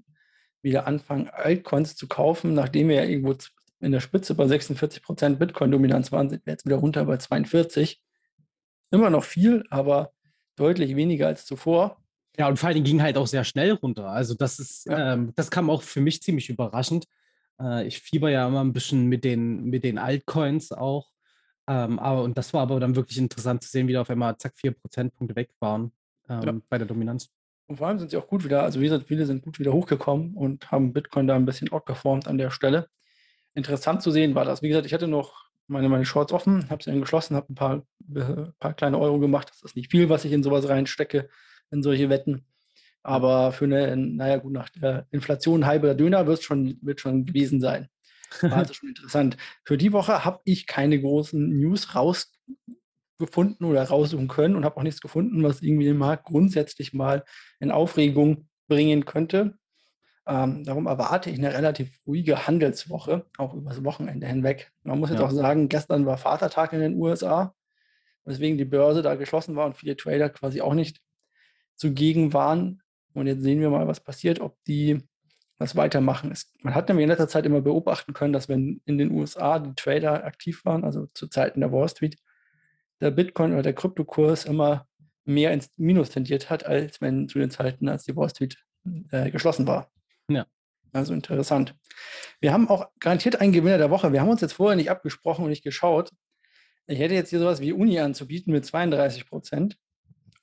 wieder 0.61 0.87
anfangen, 0.87 1.29
Altcoins 1.29 1.97
zu 1.97 2.07
kaufen, 2.07 2.53
nachdem 2.53 2.87
wir 2.87 2.95
ja 2.95 3.03
irgendwo 3.03 3.35
in 3.81 3.91
der 3.91 3.99
Spitze 3.99 4.33
bei 4.33 4.47
46 4.47 5.03
Prozent 5.03 5.39
Bitcoin-Dominanz 5.39 6.13
waren, 6.13 6.29
sind 6.29 6.45
wir 6.45 6.53
jetzt 6.53 6.65
wieder 6.65 6.77
runter 6.77 7.03
bei 7.03 7.17
42. 7.17 8.01
Immer 8.91 9.09
noch 9.09 9.25
viel, 9.25 9.65
aber 9.69 10.13
deutlich 10.55 10.95
weniger 10.95 11.27
als 11.27 11.45
zuvor. 11.45 12.01
Ja, 12.37 12.47
und 12.47 12.57
vor 12.57 12.67
allen 12.67 12.75
Dingen 12.75 12.85
ging 12.85 13.01
halt 13.01 13.17
auch 13.17 13.27
sehr 13.27 13.43
schnell 13.43 13.73
runter. 13.73 14.07
Also 14.07 14.35
das 14.35 14.59
ist, 14.59 14.85
ja. 14.85 15.13
ähm, 15.13 15.33
das 15.35 15.51
kam 15.51 15.69
auch 15.69 15.81
für 15.81 15.99
mich 15.99 16.21
ziemlich 16.21 16.49
überraschend. 16.49 17.05
Äh, 17.59 17.87
ich 17.87 17.99
fieber 17.99 18.29
ja 18.29 18.47
immer 18.47 18.63
ein 18.63 18.71
bisschen 18.71 19.07
mit 19.07 19.25
den, 19.25 19.65
mit 19.65 19.83
den 19.83 19.97
Altcoins 19.97 20.71
auch. 20.71 21.09
Ähm, 21.69 21.99
aber, 21.99 22.23
und 22.23 22.35
das 22.35 22.51
war 22.55 22.61
aber 22.63 22.79
dann 22.79 22.95
wirklich 22.95 23.19
interessant 23.19 23.63
zu 23.63 23.69
sehen, 23.69 23.87
wie 23.87 23.93
da 23.93 24.01
auf 24.01 24.09
einmal 24.09 24.35
zack, 24.37 24.53
vier 24.57 24.71
Prozentpunkte 24.71 25.35
weg 25.35 25.51
waren 25.59 25.91
ähm, 26.27 26.41
ja. 26.41 26.53
bei 26.67 26.79
der 26.79 26.87
Dominanz. 26.87 27.29
Und 27.67 27.77
vor 27.77 27.87
allem 27.87 27.99
sind 27.99 28.09
sie 28.09 28.17
auch 28.17 28.27
gut 28.27 28.43
wieder, 28.43 28.63
also 28.63 28.79
wie 28.79 28.85
gesagt, 28.85 29.07
viele 29.07 29.27
sind 29.27 29.43
gut 29.43 29.59
wieder 29.59 29.71
hochgekommen 29.71 30.33
und 30.33 30.71
haben 30.71 30.93
Bitcoin 30.93 31.27
da 31.27 31.35
ein 31.35 31.45
bisschen 31.45 31.71
outperformed 31.71 32.27
an 32.27 32.39
der 32.39 32.49
Stelle. 32.49 32.89
Interessant 33.53 34.01
zu 34.01 34.09
sehen 34.09 34.33
war 34.33 34.45
das. 34.45 34.63
Wie 34.63 34.67
gesagt, 34.67 34.87
ich 34.87 34.93
hatte 34.95 35.07
noch 35.07 35.49
meine, 35.67 35.89
meine 35.89 36.05
Shorts 36.05 36.33
offen, 36.33 36.67
habe 36.71 36.83
sie 36.83 36.89
dann 36.89 37.01
geschlossen, 37.01 37.35
habe 37.35 37.53
ein 37.53 37.55
paar, 37.55 37.83
äh, 38.15 38.47
paar 38.59 38.73
kleine 38.73 38.97
Euro 38.97 39.19
gemacht. 39.19 39.49
Das 39.51 39.61
ist 39.61 39.75
nicht 39.75 39.91
viel, 39.91 40.09
was 40.09 40.25
ich 40.25 40.31
in 40.31 40.41
sowas 40.41 40.67
reinstecke, 40.67 41.29
in 41.69 41.83
solche 41.83 42.09
Wetten. 42.09 42.45
Aber 43.03 43.51
für 43.51 43.65
eine, 43.65 43.95
naja, 43.95 44.37
gut, 44.37 44.53
nach 44.53 44.69
der 44.69 45.05
Inflation 45.11 45.67
halber 45.67 45.93
Döner 45.93 46.25
wird 46.25 46.41
schon, 46.41 46.79
wird 46.81 46.99
schon 46.99 47.25
gewesen 47.25 47.61
sein. 47.61 47.89
War 48.41 48.53
also 48.53 48.73
schon 48.73 48.89
interessant. 48.89 49.37
Für 49.63 49.77
die 49.77 49.93
Woche 49.93 50.25
habe 50.25 50.39
ich 50.43 50.67
keine 50.67 50.99
großen 50.99 51.59
News 51.59 51.95
rausgefunden 51.95 53.65
oder 53.65 53.83
raussuchen 53.83 54.27
können 54.27 54.55
und 54.55 54.65
habe 54.65 54.77
auch 54.77 54.83
nichts 54.83 55.01
gefunden, 55.01 55.43
was 55.43 55.61
irgendwie 55.61 55.85
den 55.85 55.97
Markt 55.97 56.25
grundsätzlich 56.25 56.93
mal 56.93 57.23
in 57.59 57.71
Aufregung 57.71 58.47
bringen 58.67 59.05
könnte. 59.05 59.57
Ähm, 60.29 60.63
darum 60.63 60.85
erwarte 60.85 61.31
ich 61.31 61.39
eine 61.39 61.53
relativ 61.53 61.99
ruhige 62.05 62.45
Handelswoche, 62.45 63.25
auch 63.37 63.55
übers 63.55 63.83
Wochenende 63.83 64.27
hinweg. 64.27 64.71
Man 64.83 64.99
muss 64.99 65.09
jetzt 65.09 65.19
ja. 65.19 65.25
auch 65.25 65.31
sagen, 65.31 65.69
gestern 65.69 66.05
war 66.05 66.19
Vatertag 66.19 66.71
in 66.73 66.81
den 66.81 66.95
USA, 66.95 67.55
weswegen 68.25 68.57
die 68.59 68.65
Börse 68.65 69.01
da 69.01 69.15
geschlossen 69.15 69.55
war 69.55 69.65
und 69.65 69.75
viele 69.75 69.97
Trader 69.97 70.29
quasi 70.29 70.61
auch 70.61 70.75
nicht 70.75 71.01
zugegen 71.75 72.31
waren. 72.31 72.83
Und 73.13 73.25
jetzt 73.25 73.41
sehen 73.41 73.59
wir 73.59 73.71
mal, 73.71 73.87
was 73.87 74.01
passiert, 74.01 74.39
ob 74.39 74.55
die 74.65 75.01
das 75.59 75.75
weitermachen. 75.75 76.31
Es, 76.31 76.51
man 76.61 76.73
hat 76.73 76.87
nämlich 76.87 77.03
in 77.03 77.09
letzter 77.09 77.27
Zeit 77.27 77.45
immer 77.45 77.61
beobachten 77.61 78.13
können, 78.13 78.33
dass 78.33 78.47
wenn 78.47 78.81
in 78.85 78.97
den 78.97 79.11
USA 79.11 79.59
die 79.59 79.75
Trader 79.75 80.23
aktiv 80.23 80.63
waren, 80.63 80.85
also 80.85 81.07
zu 81.13 81.27
Zeiten 81.27 81.59
der 81.59 81.71
Wall 81.71 81.89
Street, 81.89 82.15
der 83.01 83.11
Bitcoin 83.11 83.51
oder 83.51 83.61
der 83.61 83.73
Kryptokurs 83.73 84.45
immer 84.45 84.87
mehr 85.25 85.51
ins 85.51 85.69
Minus 85.75 86.09
tendiert 86.09 86.49
hat, 86.49 86.65
als 86.65 87.01
wenn 87.01 87.27
zu 87.27 87.39
den 87.39 87.51
Zeiten, 87.51 87.89
als 87.89 88.05
die 88.05 88.15
Wall 88.15 88.29
Street 88.29 88.57
äh, 89.11 89.29
geschlossen 89.29 89.67
war. 89.67 89.91
Ja. 90.29 90.47
Also 90.93 91.13
interessant. 91.13 91.75
Wir 92.39 92.53
haben 92.53 92.69
auch 92.69 92.87
garantiert 92.99 93.39
einen 93.39 93.51
Gewinner 93.51 93.77
der 93.77 93.91
Woche. 93.91 94.11
Wir 94.13 94.21
haben 94.21 94.29
uns 94.29 94.41
jetzt 94.41 94.53
vorher 94.53 94.77
nicht 94.77 94.89
abgesprochen 94.89 95.43
und 95.43 95.49
nicht 95.49 95.63
geschaut. 95.63 96.11
Ich 96.87 96.99
hätte 96.99 97.13
jetzt 97.13 97.29
hier 97.29 97.39
sowas 97.39 97.59
wie 97.59 97.73
Uni 97.73 97.99
anzubieten 97.99 98.51
mit 98.51 98.65
32 98.65 99.27
Prozent 99.27 99.77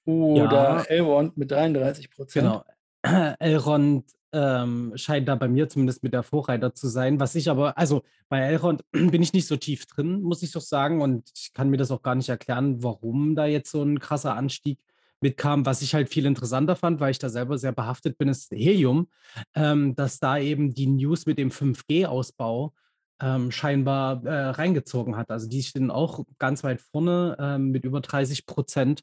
oder 0.04 0.50
ja. 0.52 0.82
Elrond 0.82 1.36
mit 1.36 1.50
33 1.50 2.10
Prozent. 2.10 2.64
Genau. 3.02 3.34
Elrond 3.40 4.04
ähm, 4.32 4.92
scheint 4.96 5.28
da 5.28 5.34
bei 5.34 5.48
mir 5.48 5.68
zumindest 5.68 6.02
mit 6.02 6.12
der 6.12 6.22
Vorreiter 6.22 6.74
zu 6.74 6.88
sein. 6.88 7.20
Was 7.20 7.34
ich 7.34 7.48
aber, 7.48 7.78
also 7.78 8.02
bei 8.28 8.40
Elrond 8.40 8.84
bin 8.92 9.22
ich 9.22 9.32
nicht 9.32 9.46
so 9.46 9.56
tief 9.56 9.86
drin, 9.86 10.22
muss 10.22 10.42
ich 10.42 10.52
doch 10.52 10.60
sagen. 10.60 11.00
Und 11.00 11.30
ich 11.34 11.52
kann 11.52 11.70
mir 11.70 11.76
das 11.76 11.90
auch 11.90 12.02
gar 12.02 12.14
nicht 12.14 12.28
erklären, 12.28 12.82
warum 12.82 13.34
da 13.34 13.46
jetzt 13.46 13.70
so 13.70 13.82
ein 13.82 14.00
krasser 14.00 14.36
Anstieg 14.36 14.78
mitkam. 15.20 15.66
Was 15.66 15.82
ich 15.82 15.94
halt 15.94 16.08
viel 16.08 16.26
interessanter 16.26 16.76
fand, 16.76 17.00
weil 17.00 17.10
ich 17.10 17.18
da 17.18 17.28
selber 17.28 17.58
sehr 17.58 17.72
behaftet 17.72 18.18
bin, 18.18 18.28
ist 18.28 18.50
Helium, 18.52 19.08
ähm, 19.54 19.94
dass 19.94 20.18
da 20.18 20.38
eben 20.38 20.74
die 20.74 20.86
News 20.86 21.26
mit 21.26 21.38
dem 21.38 21.50
5G-Ausbau 21.50 22.74
ähm, 23.20 23.50
scheinbar 23.50 24.24
äh, 24.24 24.48
reingezogen 24.50 25.16
hat. 25.16 25.30
Also 25.30 25.48
die 25.48 25.62
stehen 25.62 25.90
auch 25.90 26.24
ganz 26.38 26.64
weit 26.64 26.80
vorne 26.80 27.36
ähm, 27.38 27.70
mit 27.70 27.84
über 27.84 28.00
30 28.00 28.46
Prozent 28.46 29.02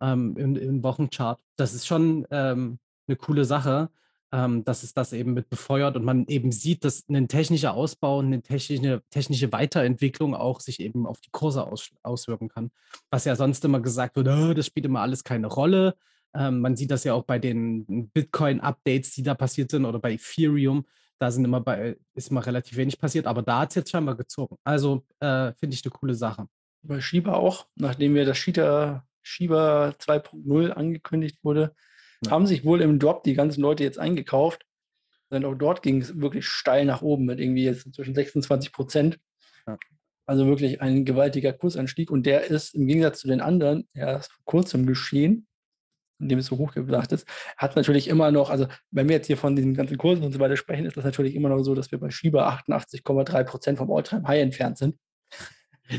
ähm, 0.00 0.36
im, 0.36 0.56
im, 0.56 0.82
Wochenchart. 0.82 1.40
Das 1.56 1.74
ist 1.74 1.86
schon 1.86 2.26
ähm, 2.30 2.78
eine 3.06 3.16
coole 3.16 3.44
Sache 3.44 3.90
ähm, 4.34 4.64
dass 4.64 4.82
es 4.82 4.92
das 4.92 5.12
eben 5.12 5.32
mit 5.32 5.48
befeuert 5.48 5.94
und 5.94 6.04
man 6.04 6.26
eben 6.26 6.50
sieht, 6.50 6.84
dass 6.84 7.08
ein 7.08 7.28
technischer 7.28 7.74
Ausbau, 7.74 8.18
eine 8.18 8.42
technische, 8.42 9.00
technische 9.10 9.52
Weiterentwicklung 9.52 10.34
auch 10.34 10.58
sich 10.58 10.80
eben 10.80 11.06
auf 11.06 11.20
die 11.20 11.30
Kurse 11.30 11.64
aus, 11.64 11.90
auswirken 12.02 12.48
kann. 12.48 12.72
Was 13.10 13.26
ja 13.26 13.36
sonst 13.36 13.64
immer 13.64 13.78
gesagt 13.78 14.16
wird, 14.16 14.26
oh, 14.26 14.52
das 14.52 14.66
spielt 14.66 14.86
immer 14.86 15.02
alles 15.02 15.22
keine 15.22 15.46
Rolle. 15.46 15.94
Ähm, 16.34 16.60
man 16.60 16.74
sieht 16.74 16.90
das 16.90 17.04
ja 17.04 17.14
auch 17.14 17.22
bei 17.22 17.38
den 17.38 18.10
Bitcoin-Updates, 18.10 19.12
die 19.12 19.22
da 19.22 19.34
passiert 19.34 19.70
sind 19.70 19.84
oder 19.84 20.00
bei 20.00 20.14
Ethereum. 20.14 20.84
Da 21.20 21.30
sind 21.30 21.44
immer 21.44 21.60
bei, 21.60 21.96
ist 22.14 22.32
immer 22.32 22.44
relativ 22.44 22.76
wenig 22.76 22.98
passiert, 22.98 23.26
aber 23.26 23.42
da 23.42 23.60
hat 23.60 23.68
es 23.68 23.76
jetzt 23.76 23.90
scheinbar 23.92 24.16
gezogen. 24.16 24.56
Also 24.64 25.06
äh, 25.20 25.52
finde 25.52 25.74
ich 25.74 25.84
eine 25.84 25.92
coole 25.92 26.14
Sache. 26.14 26.48
Bei 26.82 27.00
Shiba 27.00 27.34
auch, 27.34 27.68
nachdem 27.76 28.16
wir 28.16 28.24
das 28.24 28.36
Shiba, 28.36 29.06
Shiba 29.22 29.94
2.0 30.00 30.70
angekündigt 30.70 31.38
wurde, 31.44 31.72
ja. 32.26 32.30
haben 32.30 32.46
sich 32.46 32.64
wohl 32.64 32.80
im 32.80 32.98
Drop 32.98 33.22
die 33.24 33.34
ganzen 33.34 33.60
Leute 33.60 33.84
jetzt 33.84 33.98
eingekauft. 33.98 34.64
Denn 35.30 35.44
auch 35.44 35.54
dort 35.54 35.82
ging 35.82 36.00
es 36.00 36.20
wirklich 36.20 36.46
steil 36.46 36.84
nach 36.84 37.02
oben 37.02 37.24
mit 37.24 37.40
irgendwie 37.40 37.64
jetzt 37.64 37.92
zwischen 37.94 38.14
26 38.14 38.72
Prozent. 38.72 39.18
Ja. 39.66 39.78
Also 40.26 40.46
wirklich 40.46 40.80
ein 40.80 41.04
gewaltiger 41.04 41.52
Kursanstieg. 41.52 42.10
Und 42.10 42.24
der 42.24 42.44
ist 42.44 42.74
im 42.74 42.86
Gegensatz 42.86 43.20
zu 43.20 43.28
den 43.28 43.40
anderen 43.40 43.88
erst 43.94 44.32
vor 44.32 44.44
kurzem 44.44 44.86
geschehen, 44.86 45.46
indem 46.20 46.38
es 46.38 46.46
so 46.46 46.58
hochgebracht 46.58 47.12
ist. 47.12 47.26
Hat 47.56 47.76
natürlich 47.76 48.08
immer 48.08 48.30
noch, 48.30 48.50
also 48.50 48.66
wenn 48.90 49.08
wir 49.08 49.16
jetzt 49.16 49.26
hier 49.26 49.36
von 49.36 49.56
diesen 49.56 49.74
ganzen 49.74 49.98
Kursen 49.98 50.24
und 50.24 50.32
so 50.32 50.38
weiter 50.38 50.56
sprechen, 50.56 50.86
ist 50.86 50.96
das 50.96 51.04
natürlich 51.04 51.34
immer 51.34 51.48
noch 51.48 51.62
so, 51.62 51.74
dass 51.74 51.90
wir 51.90 51.98
bei 51.98 52.10
Schieber 52.10 52.48
88,3 52.48 53.44
Prozent 53.44 53.78
vom 53.78 53.92
Alltime 53.92 54.26
High 54.26 54.42
entfernt 54.42 54.78
sind. 54.78 54.96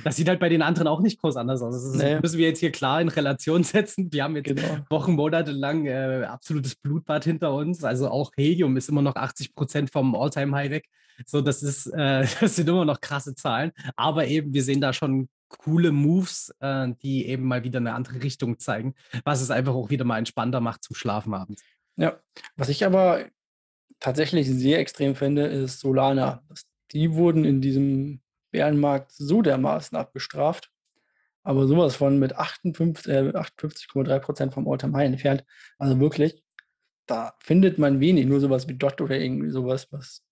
Das 0.04 0.16
sieht 0.16 0.28
halt 0.28 0.40
bei 0.40 0.50
den 0.50 0.62
anderen 0.62 0.88
auch 0.88 1.02
nicht 1.02 1.22
groß 1.22 1.36
anders 1.38 1.62
aus. 1.62 1.76
Das 1.76 1.84
ist, 1.84 1.96
nee. 1.96 2.20
müssen 2.20 2.40
wir 2.40 2.48
jetzt 2.48 2.60
hier 2.60 2.72
klar 2.72 3.02
in 3.02 3.08
Relation 3.08 3.64
setzen. 3.64 4.12
Wir 4.12 4.24
haben 4.24 4.36
jetzt 4.36 4.48
genau. 4.48 4.80
Wochen, 4.90 5.14
Monate 5.14 5.52
lang 5.52 5.86
äh, 5.86 6.26
absolutes 6.28 6.76
Blutbad 6.76 7.24
hinter 7.24 7.54
uns. 7.54 7.84
Also 7.84 8.10
auch 8.10 8.32
Helium 8.36 8.78
ist 8.78 8.90
immer 8.90 9.02
noch 9.02 9.16
80 9.16 9.54
Prozent 9.54 9.92
vom 9.92 10.16
Alltime-High 10.16 10.72
weg. 10.72 10.90
So, 11.26 11.42
das 11.42 11.64
ist, 11.64 11.88
äh, 11.88 12.26
das 12.40 12.56
sind 12.56 12.68
immer 12.68 12.86
noch 12.86 13.00
krasse 13.00 13.36
Zahlen. 13.36 13.72
Aber 13.96 14.28
eben, 14.28 14.54
wir 14.54 14.64
sehen 14.64 14.82
da 14.82 14.92
schon 14.92 15.30
coole 15.48 15.92
Moves, 15.92 16.54
äh, 16.60 16.88
die 17.02 17.28
eben 17.28 17.44
mal 17.44 17.64
wieder 17.64 17.80
eine 17.80 17.94
andere 17.94 18.24
Richtung 18.24 18.60
zeigen, 18.60 18.96
was 19.24 19.42
es 19.42 19.52
einfach 19.52 19.74
auch 19.74 19.90
wieder 19.90 20.04
mal 20.04 20.18
entspannter 20.18 20.60
macht 20.60 20.84
zum 20.84 20.96
Schlafen 20.96 21.34
abends. 21.34 21.64
Ja, 21.98 22.20
was 22.56 22.70
ich 22.70 22.86
aber 22.86 23.26
tatsächlich 24.00 24.50
sehr 24.50 24.80
extrem 24.80 25.16
finde, 25.16 25.46
ist 25.46 25.80
Solana. 25.80 26.44
Die 26.92 27.14
wurden 27.14 27.46
in 27.46 27.62
diesem 27.62 28.22
Bärenmarkt 28.56 29.12
so 29.12 29.42
dermaßen 29.42 29.98
abgestraft, 29.98 30.72
aber 31.44 31.68
sowas 31.68 31.98
von 31.98 32.20
mit 32.20 32.38
58,3 32.38 33.34
äh, 33.34 33.36
58 33.36 33.92
Prozent 34.22 34.54
vom 34.54 34.66
All-Time 34.66 34.96
High 34.96 35.08
entfernt. 35.08 35.44
Also 35.78 36.00
wirklich, 36.00 36.42
da 37.06 37.34
findet 37.40 37.78
man 37.78 38.00
wenig, 38.00 38.26
nur 38.26 38.40
sowas 38.40 38.68
wie 38.68 38.74
Dot 38.74 39.02
oder 39.02 39.18
irgendwie 39.18 39.50
sowas, 39.50 39.88
was 39.92 40.24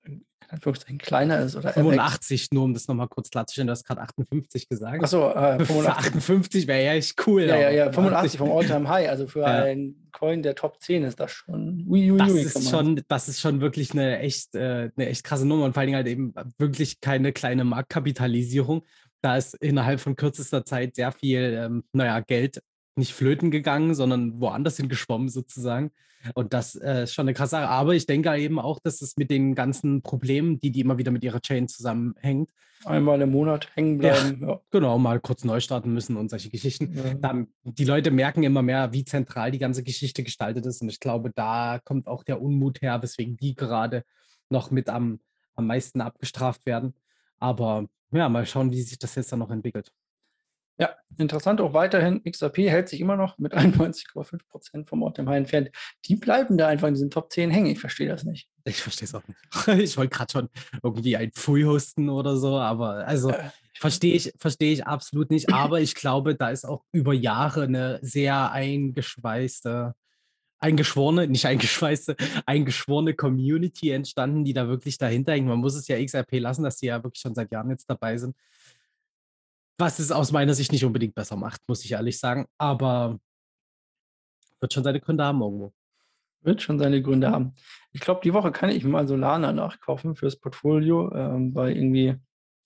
Anführungszeichen 0.54 1.00
kleiner 1.00 1.40
ist. 1.40 1.56
Oder 1.56 1.74
85, 1.74 2.50
nur 2.52 2.64
um 2.64 2.74
das 2.74 2.88
nochmal 2.88 3.08
kurz 3.08 3.30
klarzustellen, 3.30 3.68
du 3.68 3.72
hast 3.72 3.86
gerade 3.86 4.02
58 4.02 4.70
gesagt. 4.70 5.04
Achso, 5.04 5.30
äh, 5.32 5.58
58 5.88 6.68
wäre 6.68 6.86
ja 6.86 6.94
echt 6.94 7.16
cool. 7.28 7.44
Ja, 7.44 7.58
ja, 7.58 7.70
ja, 7.72 7.92
85 7.92 8.38
vom 8.38 8.52
All-Time 8.58 8.88
High, 8.88 9.10
also 9.10 9.28
für 9.28 9.42
ja. 9.42 9.64
einen 9.64 10.10
Coin 10.12 10.44
der 10.44 10.56
Top 10.56 10.82
10 10.82 11.04
ist 11.04 11.20
das 11.20 11.32
schon. 11.32 11.86
Ui, 11.88 12.12
ui, 12.12 12.18
das, 12.18 12.32
ui, 12.32 12.42
ist 12.42 12.70
schon 12.70 13.02
das 13.08 13.28
ist 13.28 13.42
schon 13.42 13.62
wirklich 13.62 13.92
eine 13.92 14.20
echt, 14.20 14.56
äh, 14.56 14.92
eine 14.96 15.10
echt 15.10 15.24
krasse 15.24 15.46
Nummer 15.46 15.66
und 15.66 15.74
vor 15.74 15.82
allen 15.82 15.88
Dingen 15.88 15.98
halt 15.98 16.08
eben 16.08 16.34
wirklich 16.58 17.02
keine 17.02 17.34
kleine 17.34 17.64
Marktkapitalisierung. 17.64 18.84
Da 19.22 19.38
ist 19.38 19.56
innerhalb 19.56 20.02
von 20.02 20.16
kürzester 20.16 20.66
Zeit 20.66 20.96
sehr 20.96 21.12
viel, 21.12 21.58
ähm, 21.58 21.84
naja, 21.94 22.20
Geld 22.20 22.62
nicht 22.96 23.14
flöten 23.14 23.52
gegangen, 23.52 23.96
sondern 23.96 24.40
woanders 24.40 24.78
hingeschwommen 24.78 25.30
sozusagen. 25.30 25.92
Und 26.36 26.54
das 26.54 26.76
äh, 26.76 27.04
ist 27.04 27.14
schon 27.14 27.24
eine 27.24 27.34
krasse 27.34 27.52
Sache. 27.52 27.68
Aber 27.68 27.96
ich 27.96 28.06
denke 28.06 28.34
eben 28.38 28.60
auch, 28.60 28.80
dass 28.80 29.02
es 29.02 29.18
mit 29.18 29.30
den 29.30 29.56
ganzen 29.56 30.02
Problemen, 30.02 30.60
die 30.60 30.72
die 30.72 30.82
immer 30.82 30.98
wieder 30.98 31.12
mit 31.12 31.24
ihrer 31.24 31.42
Chain 31.42 31.68
zusammenhängt. 31.68 32.50
Einmal 32.86 33.22
im 33.22 33.32
Monat 33.32 33.70
hängen 33.76 33.98
bleiben. 33.98 34.42
Ja, 34.42 34.48
ja. 34.48 34.62
Genau, 34.72 34.98
mal 34.98 35.20
kurz 35.20 35.44
neu 35.44 35.60
starten 35.60 35.94
müssen 35.94 36.18
und 36.18 36.30
solche 36.30 36.50
Geschichten. 36.50 36.94
Ja. 36.94 37.14
Dann, 37.14 37.48
die 37.64 37.86
Leute 37.86 38.12
merken 38.12 38.44
immer 38.44 38.62
mehr, 38.62 38.92
wie 38.94 39.06
zentral 39.06 39.52
die 39.52 39.60
ganze 39.60 39.84
Geschichte 39.84 40.24
gestaltet 40.24 40.66
ist. 40.66 40.82
Und 40.82 40.90
ich 40.90 41.00
glaube, 41.00 41.32
da 41.34 41.80
kommt 41.84 42.08
auch 42.08 42.24
der 42.24 42.42
Unmut 42.42 42.82
her, 42.82 43.02
weswegen 43.02 43.38
die 43.38 43.56
gerade 43.56 44.04
noch 44.50 44.72
mit 44.72 44.90
am, 44.90 45.20
am 45.56 45.68
meisten 45.68 46.02
abgestraft 46.02 46.66
werden. 46.66 46.94
Aber 47.40 47.86
ja, 48.12 48.30
mal 48.30 48.46
schauen, 48.46 48.72
wie 48.72 48.82
sich 48.82 49.00
das 49.00 49.16
jetzt 49.16 49.32
dann 49.32 49.40
noch 49.40 49.52
entwickelt. 49.52 49.92
Ja, 50.80 50.96
interessant 51.18 51.62
auch 51.62 51.74
weiterhin. 51.74 52.24
XRP 52.24 52.70
hält 52.70 52.90
sich 52.90 53.00
immer 53.00 53.16
noch 53.16 53.38
mit 53.38 53.54
91,5 53.56 54.40
Prozent 54.48 54.90
vom 54.90 55.04
Ort 55.04 55.20
High 55.20 55.38
entfernt. 55.38 55.70
Die 56.06 56.16
bleiben 56.16 56.58
da 56.58 56.68
einfach 56.68 56.88
in 56.88 56.96
diesen 56.96 57.12
Top 57.12 57.32
10 57.32 57.52
hängen. 57.52 57.68
Ich 57.68 57.80
verstehe 57.80 58.08
das 58.08 58.24
nicht. 58.24 58.50
Ich 58.66 58.82
verstehe 58.82 59.08
es 59.08 59.16
auch 59.16 59.24
nicht. 59.28 59.40
Ich 59.84 59.98
wollte 59.98 60.16
gerade 60.16 60.32
schon 60.32 60.50
irgendwie 60.82 61.16
ein 61.16 61.32
Pfui 61.32 61.64
hosten 61.64 62.10
oder 62.10 62.38
so, 62.38 62.58
aber 62.58 63.06
also 63.08 63.30
äh, 63.30 63.50
verstehe 63.76 64.16
ich, 64.16 64.34
verstehe 64.38 64.74
ich 64.74 64.88
absolut 64.88 65.30
nicht. 65.30 65.54
Aber 65.54 65.80
ich 65.80 65.94
glaube, 65.96 66.36
da 66.36 66.50
ist 66.50 66.66
auch 66.66 66.84
über 66.92 67.14
Jahre 67.14 67.64
eine 67.64 68.00
sehr 68.02 68.52
eingeschweißte, 68.52 69.94
eingeschworene, 70.60 71.28
nicht 71.28 71.46
eingeschweißte, 71.46 72.16
eingeschworene 72.46 73.14
Community 73.14 73.92
entstanden, 73.92 74.44
die 74.44 74.54
da 74.54 74.68
wirklich 74.68 74.98
dahinter 74.98 75.34
hängt. 75.34 75.48
Man 75.48 75.60
muss 75.60 75.76
es 75.76 75.88
ja 75.88 76.04
XRP 76.04 76.40
lassen, 76.40 76.64
dass 76.64 76.80
sie 76.80 76.88
ja 76.88 77.04
wirklich 77.04 77.22
schon 77.22 77.36
seit 77.36 77.52
Jahren 77.52 77.70
jetzt 77.70 77.90
dabei 77.90 78.18
sind 78.18 78.36
was 79.84 80.00
es 80.00 80.12
aus 80.12 80.32
meiner 80.32 80.54
Sicht 80.54 80.72
nicht 80.72 80.86
unbedingt 80.86 81.14
besser 81.14 81.36
macht, 81.36 81.62
muss 81.68 81.84
ich 81.84 81.92
ehrlich 81.92 82.18
sagen. 82.18 82.46
Aber 82.58 83.20
wird 84.62 84.72
schon 84.72 84.84
seine 84.84 85.02
Gründe 85.02 85.26
haben 85.26 85.42
irgendwo. 85.42 85.74
Wird 86.42 86.62
schon 86.62 86.80
seine 86.80 87.02
Gründe 87.02 87.30
haben. 87.30 87.54
Ich 87.92 88.00
glaube, 88.00 88.22
die 88.24 88.34
Woche 88.34 88.54
kann 88.54 88.70
ich 88.70 88.86
mal 88.86 89.08
Solana 89.08 89.52
nachkaufen 89.52 90.16
fürs 90.16 90.38
Portfolio 90.38 91.14
ähm, 91.14 91.54
bei 91.54 91.72
irgendwie 91.72 92.16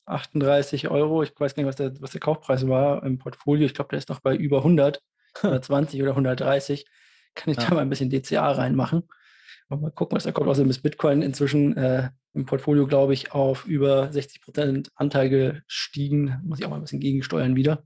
38 0.06 0.89
Euro. 0.89 1.23
Ich 1.23 1.34
weiß 1.38 1.56
gar 1.56 1.63
nicht, 1.63 1.69
was 1.69 1.75
der, 1.75 1.99
was 2.01 2.12
der 2.12 2.21
Kaufpreis 2.21 2.67
war 2.67 3.03
im 3.03 3.17
Portfolio. 3.17 3.65
Ich 3.65 3.73
glaube, 3.73 3.89
der 3.89 3.97
ist 3.97 4.10
noch 4.10 4.19
bei 4.19 4.36
über 4.36 4.58
100, 4.60 5.01
120 5.38 6.01
oder 6.03 6.12
130. 6.12 6.86
Kann 7.34 7.51
ich 7.51 7.58
ja. 7.58 7.67
da 7.67 7.73
mal 7.73 7.82
ein 7.82 7.89
bisschen 7.89 8.12
DCA 8.12 8.51
reinmachen. 8.51 9.03
Und 9.69 9.82
mal 9.82 9.91
gucken, 9.91 10.15
was 10.15 10.23
da 10.23 10.32
kommt. 10.32 10.49
Außerdem 10.49 10.69
ist 10.69 10.84
Bitcoin 10.84 11.23
inzwischen 11.23 11.75
äh, 11.77 12.12
im 12.38 12.45
Portfolio, 12.45 12.88
glaube 12.88 13.13
ich, 13.13 13.32
auf 13.32 13.65
über 13.65 14.12
60 14.12 14.41
Prozent 14.41 14.91
Anteil 14.95 15.30
gestiegen. 15.30 16.39
Muss 16.43 16.60
ich 16.60 16.65
auch 16.65 16.69
mal 16.69 16.78
ein 16.78 16.84
bisschen 16.84 17.00
gegensteuern 17.00 17.56
wieder. 17.56 17.84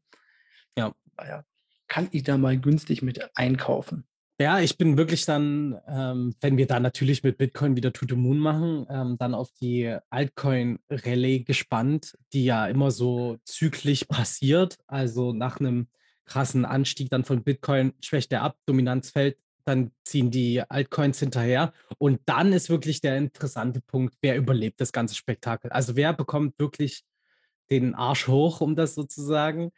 Ja. 0.77 0.93
Daher 1.17 1.45
kann 1.87 2.09
ich 2.11 2.23
da 2.23 2.37
mal 2.37 2.57
günstig 2.57 3.01
mit 3.01 3.29
einkaufen. 3.35 4.05
Ja, 4.39 4.59
ich 4.59 4.77
bin 4.77 4.97
wirklich 4.97 5.25
dann, 5.25 5.79
ähm, 5.87 6.33
wenn 6.41 6.57
wir 6.57 6.65
da 6.65 6.79
natürlich 6.79 7.21
mit 7.23 7.37
Bitcoin 7.37 7.75
wieder 7.75 7.93
To 7.93 8.05
the 8.09 8.15
Moon 8.15 8.39
machen, 8.39 8.87
ähm, 8.89 9.15
dann 9.19 9.35
auf 9.35 9.51
die 9.61 9.95
Altcoin-Rallye 10.09 11.43
gespannt, 11.43 12.17
die 12.33 12.45
ja 12.45 12.67
immer 12.67 12.91
so 12.91 13.37
zyklisch 13.45 14.05
passiert. 14.05 14.77
Also 14.87 15.31
nach 15.31 15.59
einem 15.59 15.87
krassen 16.25 16.65
Anstieg 16.65 17.09
dann 17.09 17.23
von 17.23 17.43
Bitcoin 17.43 17.93
schwächt 18.01 18.31
der 18.31 18.41
ab, 18.41 18.57
Dominanz 18.65 19.11
fällt, 19.11 19.37
dann 19.65 19.91
ziehen 20.03 20.31
die 20.31 20.61
Altcoins 20.61 21.19
hinterher. 21.19 21.73
Und 21.97 22.21
dann 22.25 22.53
ist 22.53 22.69
wirklich 22.69 23.01
der 23.01 23.17
interessante 23.17 23.81
Punkt, 23.81 24.15
wer 24.21 24.35
überlebt 24.35 24.81
das 24.81 24.91
ganze 24.91 25.15
Spektakel. 25.15 25.71
Also 25.71 25.95
wer 25.95 26.13
bekommt 26.13 26.59
wirklich 26.59 27.03
den 27.69 27.95
Arsch 27.95 28.27
hoch, 28.27 28.61
um 28.61 28.75
das 28.75 28.95
sozusagen, 28.95 29.71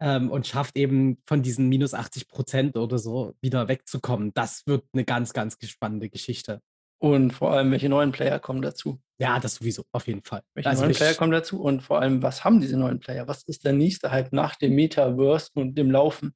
ähm, 0.00 0.30
und 0.30 0.46
schafft 0.46 0.76
eben 0.76 1.18
von 1.26 1.42
diesen 1.42 1.68
minus 1.68 1.94
80 1.94 2.28
Prozent 2.28 2.76
oder 2.76 2.98
so 2.98 3.34
wieder 3.40 3.68
wegzukommen. 3.68 4.32
Das 4.34 4.66
wird 4.66 4.84
eine 4.92 5.04
ganz, 5.04 5.32
ganz 5.32 5.56
spannende 5.66 6.08
Geschichte. 6.08 6.60
Und 6.98 7.32
vor 7.32 7.52
allem, 7.52 7.70
welche 7.70 7.88
neuen 7.88 8.12
Player 8.12 8.38
kommen 8.40 8.60
dazu? 8.60 9.00
Ja, 9.18 9.38
das 9.38 9.56
sowieso, 9.56 9.84
auf 9.92 10.06
jeden 10.06 10.22
Fall. 10.22 10.42
Welche 10.54 10.68
also 10.68 10.82
neuen 10.82 10.94
Player 10.94 11.14
kommen 11.14 11.32
dazu? 11.32 11.60
Und 11.60 11.82
vor 11.82 12.00
allem, 12.00 12.22
was 12.22 12.44
haben 12.44 12.60
diese 12.60 12.76
neuen 12.76 13.00
Player? 13.00 13.26
Was 13.28 13.44
ist 13.44 13.64
der 13.64 13.72
nächste 13.72 14.10
Hype 14.10 14.32
nach 14.32 14.56
dem 14.56 14.74
Metaverse 14.74 15.50
und 15.54 15.76
dem 15.76 15.90
Laufen? 15.90 16.34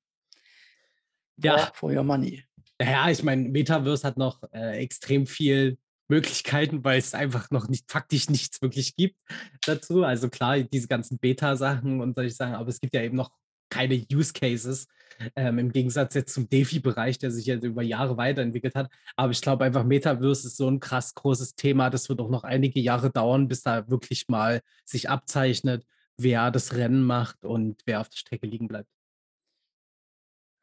Ja. 1.36 1.70
For 1.74 1.92
your 1.92 2.04
money. 2.04 2.44
Naja, 2.78 3.10
ich 3.10 3.22
meine, 3.22 3.48
Metaverse 3.48 4.06
hat 4.06 4.16
noch 4.16 4.42
äh, 4.52 4.78
extrem 4.78 5.26
viel 5.26 5.78
Möglichkeiten, 6.08 6.84
weil 6.84 6.98
es 6.98 7.14
einfach 7.14 7.50
noch 7.50 7.68
nicht 7.68 7.90
faktisch 7.90 8.28
nichts 8.28 8.60
wirklich 8.60 8.96
gibt 8.96 9.16
dazu. 9.64 10.04
Also 10.04 10.28
klar, 10.28 10.60
diese 10.60 10.88
ganzen 10.88 11.18
Beta-Sachen 11.18 12.00
und 12.00 12.14
solche 12.14 12.34
Sachen, 12.34 12.54
aber 12.54 12.68
es 12.68 12.80
gibt 12.80 12.94
ja 12.94 13.02
eben 13.02 13.16
noch 13.16 13.30
keine 13.70 14.04
Use 14.12 14.32
Cases. 14.34 14.86
Ähm, 15.36 15.58
Im 15.58 15.72
Gegensatz 15.72 16.14
jetzt 16.14 16.34
zum 16.34 16.48
DeFi-Bereich, 16.48 17.18
der 17.18 17.30
sich 17.30 17.46
jetzt 17.46 17.64
über 17.64 17.82
Jahre 17.82 18.16
weiterentwickelt 18.18 18.74
hat. 18.74 18.90
Aber 19.16 19.32
ich 19.32 19.40
glaube 19.40 19.64
einfach, 19.64 19.84
Metaverse 19.84 20.48
ist 20.48 20.56
so 20.58 20.68
ein 20.68 20.80
krass 20.80 21.14
großes 21.14 21.54
Thema. 21.54 21.88
Das 21.88 22.08
wird 22.08 22.20
auch 22.20 22.28
noch 22.28 22.44
einige 22.44 22.80
Jahre 22.80 23.10
dauern, 23.10 23.48
bis 23.48 23.62
da 23.62 23.88
wirklich 23.88 24.28
mal 24.28 24.60
sich 24.84 25.08
abzeichnet, 25.08 25.86
wer 26.18 26.50
das 26.50 26.74
Rennen 26.74 27.02
macht 27.02 27.44
und 27.44 27.80
wer 27.86 28.00
auf 28.00 28.10
der 28.10 28.18
Strecke 28.18 28.46
liegen 28.46 28.68
bleibt. 28.68 28.90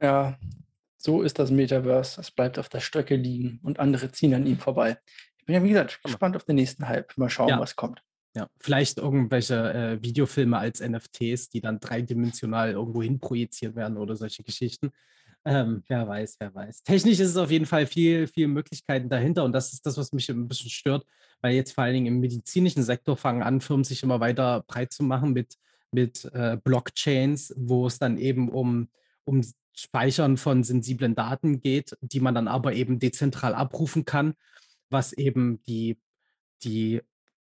Ja, 0.01 0.37
so 1.01 1.21
ist 1.21 1.39
das 1.39 1.49
Metaverse. 1.49 2.19
Es 2.19 2.29
bleibt 2.29 2.59
auf 2.59 2.69
der 2.69 2.81
Strecke 2.81 3.15
liegen 3.15 3.59
und 3.63 3.79
andere 3.79 4.11
ziehen 4.11 4.33
an 4.33 4.45
ihm 4.45 4.57
vorbei. 4.57 4.99
Ich 5.37 5.45
bin 5.45 5.55
ja, 5.55 5.63
wie 5.63 5.69
gesagt, 5.69 6.01
gespannt 6.03 6.35
auf 6.35 6.43
den 6.43 6.57
nächsten 6.57 6.87
Hype. 6.87 7.17
Mal 7.17 7.29
schauen, 7.29 7.49
ja. 7.49 7.59
was 7.59 7.75
kommt. 7.75 8.03
Ja, 8.35 8.47
vielleicht 8.59 8.99
irgendwelche 8.99 9.73
äh, 9.73 10.03
Videofilme 10.03 10.57
als 10.57 10.81
NFTs, 10.81 11.49
die 11.49 11.61
dann 11.61 11.79
dreidimensional 11.79 12.71
irgendwo 12.71 13.01
hin 13.01 13.19
projiziert 13.19 13.75
werden 13.75 13.97
oder 13.97 14.15
solche 14.15 14.43
Geschichten. 14.43 14.91
Ähm, 15.45 15.83
wer 15.87 16.07
weiß, 16.07 16.35
wer 16.39 16.53
weiß. 16.53 16.83
Technisch 16.83 17.19
ist 17.19 17.29
es 17.29 17.37
auf 17.37 17.49
jeden 17.49 17.65
Fall 17.65 17.87
viel, 17.87 18.27
viel 18.27 18.47
Möglichkeiten 18.47 19.09
dahinter 19.09 19.45
und 19.45 19.53
das 19.53 19.73
ist 19.73 19.85
das, 19.85 19.97
was 19.97 20.11
mich 20.11 20.29
ein 20.29 20.47
bisschen 20.47 20.69
stört, 20.69 21.05
weil 21.41 21.55
jetzt 21.55 21.71
vor 21.71 21.85
allen 21.85 21.93
Dingen 21.93 22.07
im 22.07 22.19
medizinischen 22.19 22.83
Sektor 22.83 23.15
fangen 23.15 23.41
an, 23.41 23.61
Firmen 23.61 23.85
sich 23.85 24.03
immer 24.03 24.19
weiter 24.19 24.63
breit 24.67 24.91
zu 24.91 25.03
machen 25.03 25.31
mit, 25.31 25.55
mit 25.91 26.25
äh, 26.33 26.57
Blockchains, 26.61 27.53
wo 27.57 27.87
es 27.87 27.97
dann 27.99 28.17
eben 28.17 28.49
um, 28.49 28.89
um 29.23 29.41
Speichern 29.73 30.37
von 30.37 30.63
sensiblen 30.63 31.15
Daten 31.15 31.61
geht, 31.61 31.97
die 32.01 32.19
man 32.19 32.35
dann 32.35 32.47
aber 32.47 32.73
eben 32.73 32.99
dezentral 32.99 33.55
abrufen 33.55 34.05
kann, 34.05 34.33
was 34.89 35.13
eben 35.13 35.63
die, 35.63 35.99
die 36.63 37.01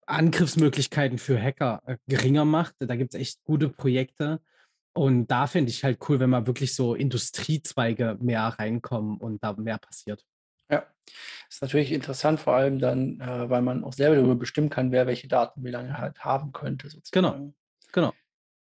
Angriffsmöglichkeiten 0.07 1.19
für 1.19 1.41
Hacker 1.41 1.83
äh, 1.87 1.97
geringer 2.07 2.45
macht. 2.45 2.75
Da 2.79 2.97
gibt 2.97 3.15
es 3.15 3.21
echt 3.21 3.45
gute 3.45 3.69
Projekte. 3.69 4.41
Und 4.93 5.27
da 5.27 5.47
finde 5.47 5.71
ich 5.71 5.83
halt 5.83 5.99
cool, 6.09 6.21
wenn 6.21 6.31
mal 6.31 6.47
wirklich 6.47 6.75
so 6.75 6.95
Industriezweige 6.95 8.17
mehr 8.21 8.43
reinkommen 8.43 9.19
und 9.19 9.43
da 9.43 9.53
mehr 9.55 9.79
passiert. 9.79 10.25
Ja, 10.71 10.87
ist 11.49 11.63
natürlich 11.63 11.93
interessant, 11.93 12.41
vor 12.41 12.55
allem 12.55 12.79
dann, 12.79 13.21
äh, 13.21 13.51
weil 13.51 13.61
man 13.63 13.85
auch 13.85 13.93
selber 13.93 14.17
darüber 14.17 14.37
bestimmen 14.37 14.71
kann, 14.71 14.93
wer 14.93 15.07
welche 15.07 15.29
Daten 15.29 15.65
wie 15.65 15.71
lange 15.71 15.99
halt 15.99 16.21
haben 16.25 16.53
könnte. 16.53 16.89
Sozusagen. 16.89 17.13
Genau, 17.13 17.55
genau. 17.93 18.13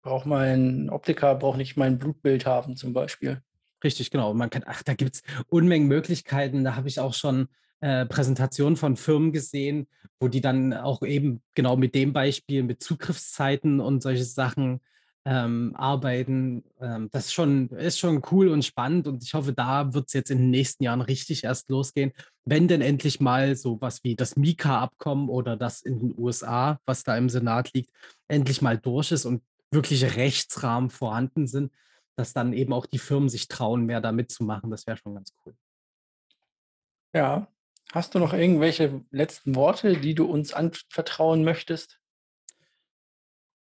Braucht 0.02 0.26
mein 0.26 0.90
Optiker, 0.90 1.34
braucht 1.36 1.58
nicht 1.58 1.76
mein 1.76 1.98
Blutbild 1.98 2.44
haben 2.44 2.76
zum 2.76 2.92
Beispiel. 2.92 3.40
Richtig, 3.84 4.10
genau. 4.10 4.34
Man 4.34 4.50
kann, 4.50 4.64
ach, 4.66 4.82
da 4.82 4.94
gibt 4.94 5.16
es 5.16 5.22
Unmengen 5.48 5.88
Möglichkeiten. 5.88 6.64
Da 6.64 6.76
habe 6.76 6.88
ich 6.88 7.00
auch 7.00 7.14
schon 7.14 7.48
äh, 7.80 8.06
Präsentationen 8.06 8.76
von 8.76 8.96
Firmen 8.96 9.32
gesehen, 9.32 9.88
wo 10.20 10.28
die 10.28 10.40
dann 10.40 10.72
auch 10.72 11.02
eben 11.02 11.42
genau 11.54 11.76
mit 11.76 11.94
dem 11.94 12.12
Beispiel, 12.12 12.62
mit 12.62 12.82
Zugriffszeiten 12.82 13.80
und 13.80 14.02
solche 14.02 14.24
Sachen 14.24 14.80
ähm, 15.24 15.74
arbeiten. 15.76 16.64
Ähm, 16.80 17.08
das 17.12 17.26
ist 17.26 17.32
schon, 17.32 17.68
ist 17.70 17.98
schon 17.98 18.22
cool 18.30 18.48
und 18.48 18.64
spannend 18.64 19.06
und 19.06 19.22
ich 19.22 19.34
hoffe, 19.34 19.52
da 19.52 19.94
wird 19.94 20.06
es 20.08 20.14
jetzt 20.14 20.30
in 20.30 20.38
den 20.38 20.50
nächsten 20.50 20.84
Jahren 20.84 21.00
richtig 21.00 21.44
erst 21.44 21.70
losgehen, 21.70 22.12
wenn 22.44 22.68
denn 22.68 22.82
endlich 22.82 23.20
mal 23.20 23.56
sowas 23.56 24.00
wie 24.02 24.16
das 24.16 24.36
Mika-Abkommen 24.36 25.28
oder 25.28 25.56
das 25.56 25.82
in 25.82 26.00
den 26.00 26.14
USA, 26.18 26.80
was 26.86 27.04
da 27.04 27.16
im 27.16 27.28
Senat 27.28 27.72
liegt, 27.72 27.90
endlich 28.28 28.62
mal 28.62 28.78
durch 28.78 29.12
ist 29.12 29.24
und 29.24 29.42
wirkliche 29.72 30.16
Rechtsrahmen 30.16 30.90
vorhanden 30.90 31.46
sind 31.46 31.72
dass 32.16 32.32
dann 32.32 32.52
eben 32.52 32.72
auch 32.72 32.87
die 32.87 32.98
Firmen 32.98 33.28
sich 33.28 33.48
trauen, 33.48 33.87
mehr 33.87 34.00
da 34.00 34.12
mitzumachen. 34.12 34.70
Das 34.70 34.87
wäre 34.87 34.96
schon 34.96 35.14
ganz 35.14 35.32
cool. 35.44 35.54
Ja. 37.14 37.48
Hast 37.92 38.14
du 38.14 38.18
noch 38.18 38.32
irgendwelche 38.32 39.04
letzten 39.11 39.54
Worte, 39.54 39.98
die 39.98 40.14
du 40.14 40.24
uns 40.24 40.54
anvertrauen 40.54 41.44
möchtest? 41.44 41.98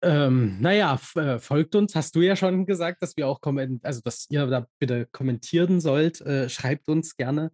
Ähm, 0.01 0.59
naja, 0.59 0.99
äh, 1.15 1.39
folgt 1.39 1.75
uns, 1.75 1.95
hast 1.95 2.15
du 2.15 2.21
ja 2.21 2.35
schon 2.35 2.65
gesagt, 2.65 3.01
dass 3.01 3.15
wir 3.17 3.27
auch 3.27 3.39
kommentieren, 3.39 3.79
also 3.83 4.01
dass 4.01 4.29
ihr 4.29 4.45
da 4.47 4.67
bitte 4.77 5.05
kommentieren 5.05 5.79
sollt. 5.79 6.21
Äh, 6.21 6.49
schreibt 6.49 6.89
uns 6.89 7.15
gerne, 7.15 7.51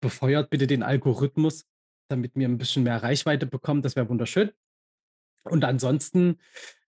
befeuert 0.00 0.50
bitte 0.50 0.66
den 0.66 0.82
Algorithmus, 0.82 1.66
damit 2.08 2.34
wir 2.36 2.48
ein 2.48 2.58
bisschen 2.58 2.84
mehr 2.84 3.02
Reichweite 3.02 3.46
bekommen. 3.46 3.82
Das 3.82 3.96
wäre 3.96 4.08
wunderschön. 4.08 4.50
Und 5.44 5.64
ansonsten 5.64 6.38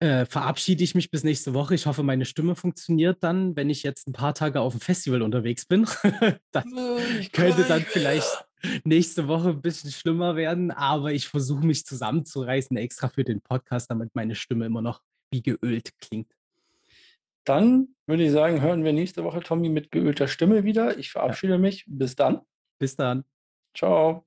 äh, 0.02 0.26
verabschiede 0.26 0.84
ich 0.84 0.96
mich 0.96 1.12
bis 1.12 1.24
nächste 1.24 1.54
Woche. 1.54 1.76
Ich 1.76 1.86
hoffe, 1.86 2.02
meine 2.02 2.26
Stimme 2.26 2.56
funktioniert 2.56 3.24
dann, 3.24 3.56
wenn 3.56 3.70
ich 3.70 3.84
jetzt 3.84 4.08
ein 4.08 4.14
paar 4.14 4.34
Tage 4.34 4.60
auf 4.60 4.74
dem 4.74 4.82
Festival 4.82 5.22
unterwegs 5.22 5.66
bin. 5.66 5.86
das 6.52 6.66
könnte 7.32 7.64
dann 7.68 7.82
vielleicht 7.84 8.48
nächste 8.84 9.28
Woche 9.28 9.50
ein 9.50 9.62
bisschen 9.62 9.92
schlimmer 9.92 10.36
werden, 10.36 10.72
aber 10.72 11.14
ich 11.14 11.28
versuche 11.28 11.66
mich 11.66 11.86
zusammenzureißen 11.86 12.76
extra 12.78 13.10
für 13.10 13.24
den 13.24 13.42
Podcast, 13.42 13.92
damit 13.92 14.16
meine 14.16 14.34
Stimme 14.34 14.66
immer 14.66 14.82
noch 14.82 15.02
wie 15.32 15.44
geölt 15.44 15.92
klingt. 16.00 16.32
Dann 17.44 17.90
würde 18.08 18.24
ich 18.24 18.32
sagen, 18.32 18.62
hören 18.62 18.84
wir 18.84 18.94
nächste 18.94 19.24
Woche 19.24 19.42
Tommy 19.42 19.70
mit 19.70 19.92
geölter 19.92 20.28
Stimme 20.28 20.64
wieder. 20.64 20.98
Ich 20.98 21.12
verabschiede 21.12 21.54
ja. 21.54 21.60
mich. 21.60 21.86
Bis 21.88 22.16
dann. 22.16 22.42
Bis 22.80 22.96
dann. 22.96 23.24
Ciao. 23.76 24.26